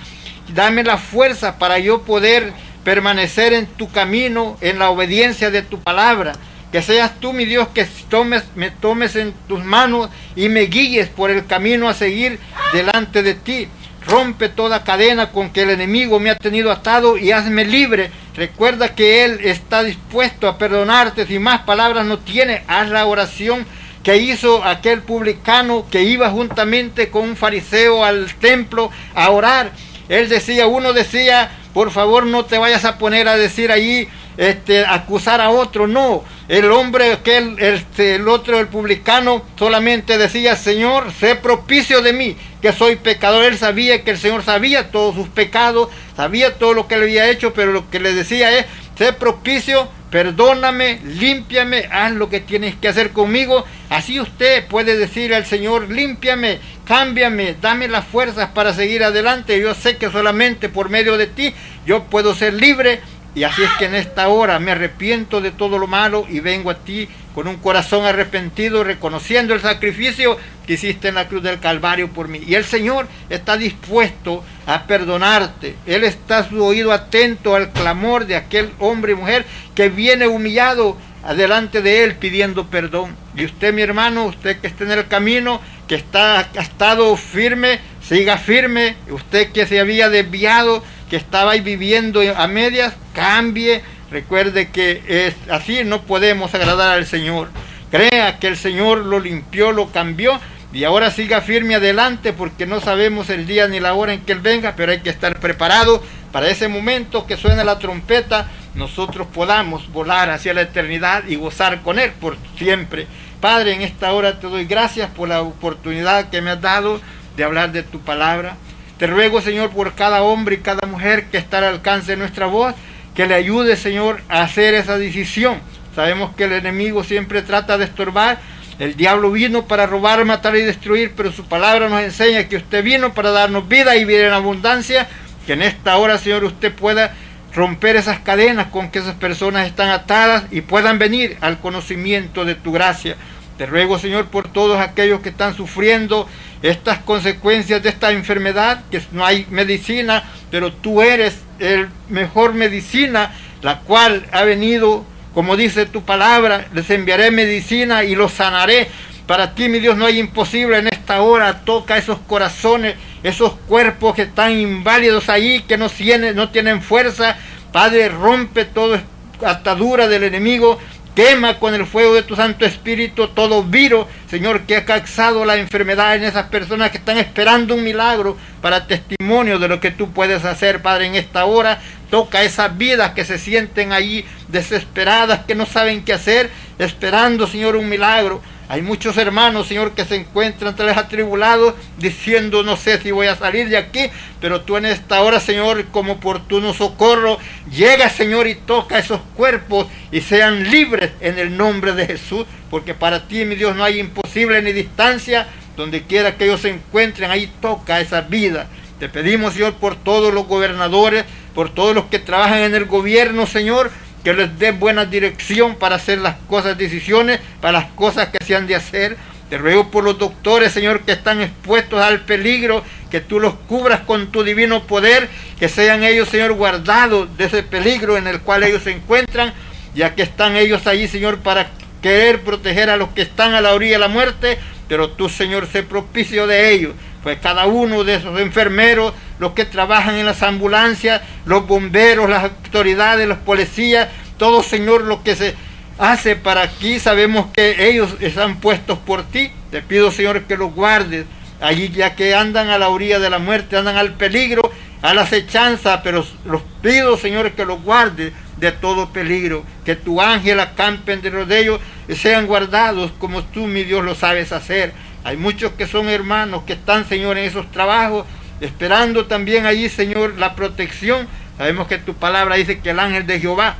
[0.54, 2.52] Dame la fuerza para yo poder
[2.84, 6.32] permanecer en tu camino, en la obediencia de tu palabra.
[6.70, 11.08] Que seas tú, mi Dios, que tomes, me tomes en tus manos y me guíes
[11.08, 12.38] por el camino a seguir
[12.72, 13.68] delante de ti.
[14.06, 18.10] Rompe toda cadena con que el enemigo me ha tenido atado y hazme libre.
[18.36, 21.26] Recuerda que Él está dispuesto a perdonarte.
[21.26, 23.66] Si más palabras no tiene, haz la oración
[24.02, 29.72] que hizo aquel publicano que iba juntamente con un fariseo al templo a orar.
[30.08, 34.84] Él decía, uno decía, por favor no te vayas a poner a decir allí, este,
[34.84, 36.24] acusar a otro, no.
[36.48, 42.36] El hombre, aquel, este, el otro, el publicano, solamente decía, Señor, sé propicio de mí,
[42.60, 43.44] que soy pecador.
[43.44, 47.30] Él sabía que el Señor sabía todos sus pecados, sabía todo lo que le había
[47.30, 48.66] hecho, pero lo que le decía es,
[48.98, 53.64] sé propicio perdóname, límpiame, haz lo que tienes que hacer conmigo.
[53.90, 59.60] Así usted puede decir al Señor, límpiame, cámbiame, dame las fuerzas para seguir adelante.
[59.60, 61.54] Yo sé que solamente por medio de ti
[61.86, 63.00] yo puedo ser libre.
[63.34, 66.70] Y así es que en esta hora me arrepiento de todo lo malo y vengo
[66.70, 71.58] a ti con un corazón arrepentido, reconociendo el sacrificio que hiciste en la cruz del
[71.58, 72.40] Calvario por mí.
[72.46, 75.74] Y el Señor está dispuesto a perdonarte.
[75.84, 80.96] Él está su oído atento al clamor de aquel hombre y mujer que viene humillado
[81.24, 83.16] adelante de Él pidiendo perdón.
[83.36, 87.80] Y usted, mi hermano, usted que está en el camino, que está, ha estado firme,
[88.02, 88.96] siga firme.
[89.10, 93.82] Usted que se había desviado, que estaba ahí viviendo a medias, cambie
[94.14, 97.48] Recuerde que es así, no podemos agradar al Señor.
[97.90, 100.38] Crea que el Señor lo limpió, lo cambió
[100.72, 104.30] y ahora siga firme adelante porque no sabemos el día ni la hora en que
[104.30, 106.00] Él venga, pero hay que estar preparado
[106.30, 111.82] para ese momento que suene la trompeta, nosotros podamos volar hacia la eternidad y gozar
[111.82, 113.06] con Él por siempre.
[113.40, 117.00] Padre, en esta hora te doy gracias por la oportunidad que me has dado
[117.36, 118.56] de hablar de tu palabra.
[118.98, 122.46] Te ruego, Señor, por cada hombre y cada mujer que está al alcance de nuestra
[122.46, 122.74] voz,
[123.14, 125.58] que le ayude, Señor, a hacer esa decisión.
[125.94, 128.38] Sabemos que el enemigo siempre trata de estorbar.
[128.78, 132.82] El diablo vino para robar, matar y destruir, pero su palabra nos enseña que usted
[132.82, 135.06] vino para darnos vida y vida en abundancia.
[135.46, 137.14] Que en esta hora, Señor, usted pueda
[137.54, 142.54] romper esas cadenas con que esas personas están atadas y puedan venir al conocimiento de
[142.54, 143.16] tu gracia.
[143.56, 146.28] Te ruego, Señor, por todos aquellos que están sufriendo
[146.62, 153.32] estas consecuencias de esta enfermedad, que no hay medicina, pero tú eres el mejor medicina,
[153.62, 158.88] la cual ha venido, como dice tu palabra, les enviaré medicina y los sanaré.
[159.26, 161.60] Para ti, mi Dios, no hay imposible en esta hora.
[161.64, 167.36] Toca esos corazones, esos cuerpos que están inválidos ahí, que no tienen, fuerza.
[167.72, 169.02] Padre, rompe toda
[169.42, 170.78] atadura del enemigo
[171.14, 175.56] Quema con el fuego de tu Santo Espíritu todo virus, Señor, que ha causado la
[175.56, 180.10] enfermedad en esas personas que están esperando un milagro para testimonio de lo que tú
[180.10, 181.80] puedes hacer, Padre, en esta hora.
[182.10, 187.76] Toca esas vidas que se sienten ahí desesperadas, que no saben qué hacer, esperando, Señor,
[187.76, 188.42] un milagro.
[188.66, 193.26] Hay muchos hermanos, Señor, que se encuentran tal vez atribulados, diciendo, no sé si voy
[193.26, 194.06] a salir de aquí,
[194.40, 197.38] pero tú en esta hora, Señor, como oportuno socorro,
[197.70, 202.94] llega, Señor, y toca esos cuerpos y sean libres en el nombre de Jesús, porque
[202.94, 205.46] para ti, mi Dios, no hay imposible ni distancia,
[205.76, 208.68] donde quiera que ellos se encuentren, ahí toca esa vida.
[208.98, 213.46] Te pedimos, Señor, por todos los gobernadores, por todos los que trabajan en el gobierno,
[213.46, 213.90] Señor,
[214.24, 218.56] que les dé buena dirección para hacer las cosas, decisiones, para las cosas que se
[218.56, 219.16] han de hacer.
[219.50, 224.00] Te ruego por los doctores, Señor, que están expuestos al peligro, que tú los cubras
[224.00, 225.28] con tu divino poder,
[225.60, 229.52] que sean ellos, Señor, guardados de ese peligro en el cual ellos se encuentran,
[229.94, 231.68] ya que están ellos allí, Señor, para
[232.00, 234.58] querer proteger a los que están a la orilla de la muerte,
[234.88, 236.94] pero tú, Señor, sé propicio de ellos.
[237.24, 242.44] Pues cada uno de esos enfermeros, los que trabajan en las ambulancias, los bomberos, las
[242.44, 245.54] autoridades, los policías, todo, Señor, lo que se
[245.98, 249.50] hace para aquí, sabemos que ellos están puestos por ti.
[249.70, 251.24] Te pido, Señor, que los guardes
[251.60, 254.70] allí, ya que andan a la orilla de la muerte, andan al peligro.
[255.04, 260.22] a la acechanza, pero los pido, Señor, que los guarde de todo peligro, que tu
[260.22, 264.94] ángel acampe de ellos y sean guardados como tú, mi Dios, lo sabes hacer.
[265.24, 268.26] Hay muchos que son hermanos que están, Señor, en esos trabajos,
[268.60, 271.26] esperando también allí, Señor, la protección.
[271.56, 273.76] Sabemos que tu palabra dice que el ángel de Jehová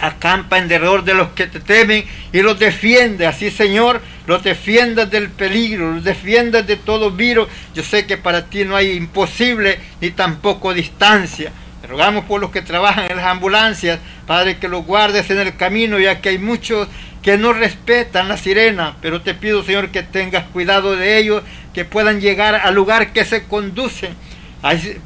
[0.00, 3.26] acampa en derredor de los que te temen y los defiende.
[3.26, 7.48] Así, Señor, los defiendas del peligro, los defiendas de todo virus.
[7.74, 11.50] Yo sé que para ti no hay imposible ni tampoco distancia.
[11.80, 15.56] Te rogamos por los que trabajan en las ambulancias, Padre, que los guardes en el
[15.56, 16.88] camino, ya que hay muchos
[17.24, 21.86] que no respetan la sirena, pero te pido, Señor, que tengas cuidado de ellos, que
[21.86, 24.14] puedan llegar al lugar que se conducen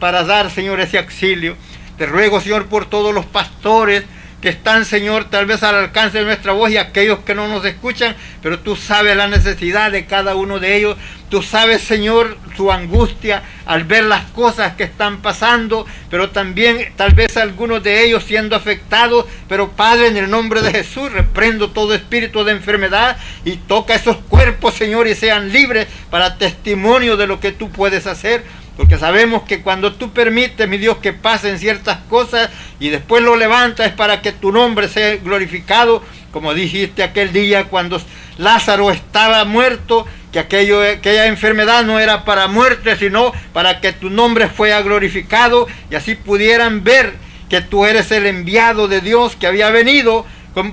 [0.00, 1.56] para dar, Señor, ese auxilio.
[1.96, 4.02] Te ruego, Señor, por todos los pastores,
[4.40, 7.64] que están, Señor, tal vez al alcance de nuestra voz y aquellos que no nos
[7.64, 10.96] escuchan, pero tú sabes la necesidad de cada uno de ellos.
[11.28, 17.12] Tú sabes, Señor, su angustia al ver las cosas que están pasando, pero también tal
[17.14, 19.26] vez algunos de ellos siendo afectados.
[19.48, 24.16] Pero Padre, en el nombre de Jesús, reprendo todo espíritu de enfermedad y toca esos
[24.16, 28.44] cuerpos, Señor, y sean libres para testimonio de lo que tú puedes hacer.
[28.78, 32.48] Porque sabemos que cuando tú permites, mi Dios, que pasen ciertas cosas
[32.78, 36.00] y después lo levantas para que tu nombre sea glorificado,
[36.30, 38.00] como dijiste aquel día cuando
[38.36, 44.10] Lázaro estaba muerto, que aquello, aquella enfermedad no era para muerte, sino para que tu
[44.10, 47.14] nombre fuera glorificado y así pudieran ver
[47.50, 50.24] que tú eres el enviado de Dios que había venido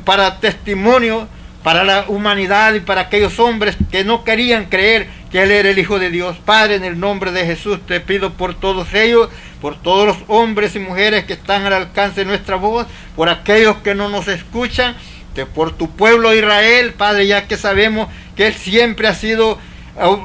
[0.04, 1.28] para testimonio
[1.66, 5.78] para la humanidad y para aquellos hombres que no querían creer que Él era el
[5.78, 6.38] Hijo de Dios.
[6.46, 9.28] Padre, en el nombre de Jesús te pido por todos ellos,
[9.60, 13.76] por todos los hombres y mujeres que están al alcance de nuestra voz, por aquellos
[13.80, 14.96] que no nos escuchan,
[15.54, 18.08] por tu pueblo Israel, Padre, ya que sabemos
[18.38, 19.60] que Él siempre ha sido,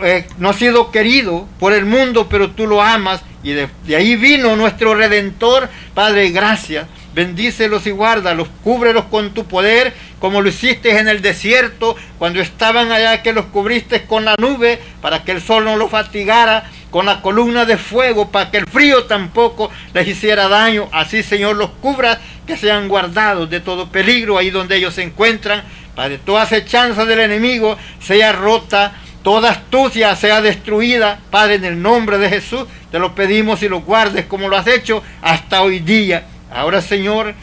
[0.04, 3.96] eh, no ha sido querido por el mundo, pero tú lo amas y de, de
[3.96, 5.70] ahí vino nuestro Redentor.
[5.92, 11.96] Padre, gracias bendícelos y guárdalos, cúbrelos con tu poder, como lo hiciste en el desierto,
[12.18, 15.90] cuando estaban allá que los cubriste con la nube, para que el sol no los
[15.90, 20.88] fatigara, con la columna de fuego, para que el frío tampoco les hiciera daño.
[20.92, 25.62] Así, Señor, los cubras, que sean guardados de todo peligro ahí donde ellos se encuentran,
[25.94, 28.92] para que toda acechanza del enemigo sea rota,
[29.22, 31.20] toda astucia sea destruida.
[31.30, 34.66] Padre, en el nombre de Jesús, te lo pedimos y lo guardes como lo has
[34.66, 36.24] hecho hasta hoy día.
[36.52, 37.34] Ahora, Señor,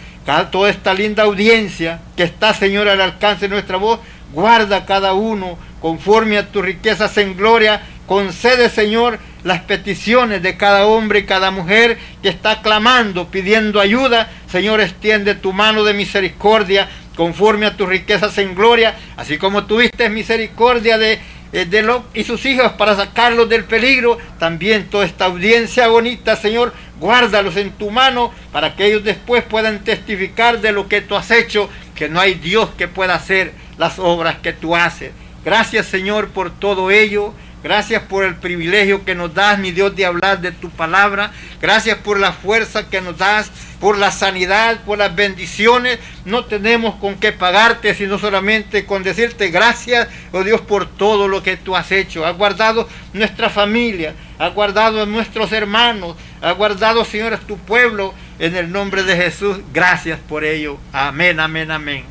[0.51, 3.99] toda esta linda audiencia que está, Señor, al alcance de nuestra voz,
[4.33, 7.81] guarda cada uno conforme a tus riquezas en gloria.
[8.05, 14.29] Concede, Señor, las peticiones de cada hombre y cada mujer que está clamando, pidiendo ayuda.
[14.51, 20.09] Señor, extiende tu mano de misericordia conforme a tus riquezas en gloria, así como tuviste
[20.09, 21.19] misericordia de
[21.51, 24.17] de Lot y sus hijos para sacarlos del peligro.
[24.39, 29.83] También toda esta audiencia bonita, Señor, guárdalos en tu mano para que ellos después puedan
[29.83, 33.99] testificar de lo que tú has hecho, que no hay Dios que pueda hacer las
[33.99, 35.11] obras que tú haces.
[35.43, 37.33] Gracias, Señor, por todo ello.
[37.63, 41.31] Gracias por el privilegio que nos das, mi Dios, de hablar de tu palabra.
[41.61, 43.49] Gracias por la fuerza que nos das,
[43.79, 45.99] por la sanidad, por las bendiciones.
[46.25, 51.43] No tenemos con qué pagarte, sino solamente con decirte gracias, oh Dios, por todo lo
[51.43, 52.25] que tú has hecho.
[52.25, 58.13] Has guardado nuestra familia, has guardado a nuestros hermanos, has guardado, Señor, a tu pueblo.
[58.39, 60.77] En el nombre de Jesús, gracias por ello.
[60.93, 62.05] Amén, amén, amén.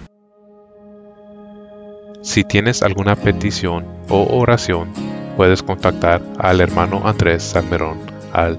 [2.22, 4.92] Si tienes alguna petición o oración,
[5.36, 8.00] puedes contactar al hermano Andrés Salmerón
[8.32, 8.58] al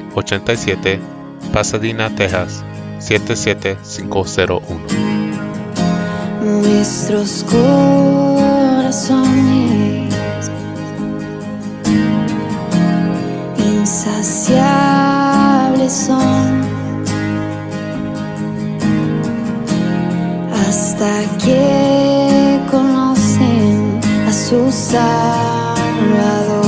[0.15, 0.99] 87,
[1.53, 2.63] Pasadena, Texas
[2.99, 4.61] 77501.
[6.43, 8.91] Nuestros corazones
[13.57, 15.11] insaciables
[15.93, 16.61] son
[20.53, 26.60] hasta que conocen a sus Salvador.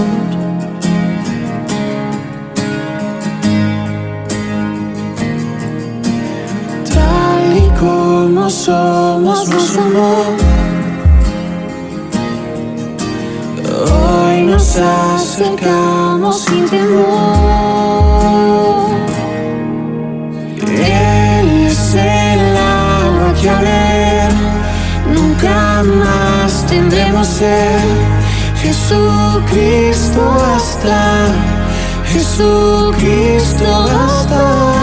[8.44, 10.36] no somos más amor.
[13.89, 16.89] Hoy nos acercamos sin temor.
[20.60, 24.28] Él es el agua que haré,
[25.16, 27.80] nunca más tendremos ser.
[28.62, 30.22] Jesucristo
[30.54, 31.28] hasta,
[32.12, 33.66] Jesucristo
[34.04, 34.83] hasta.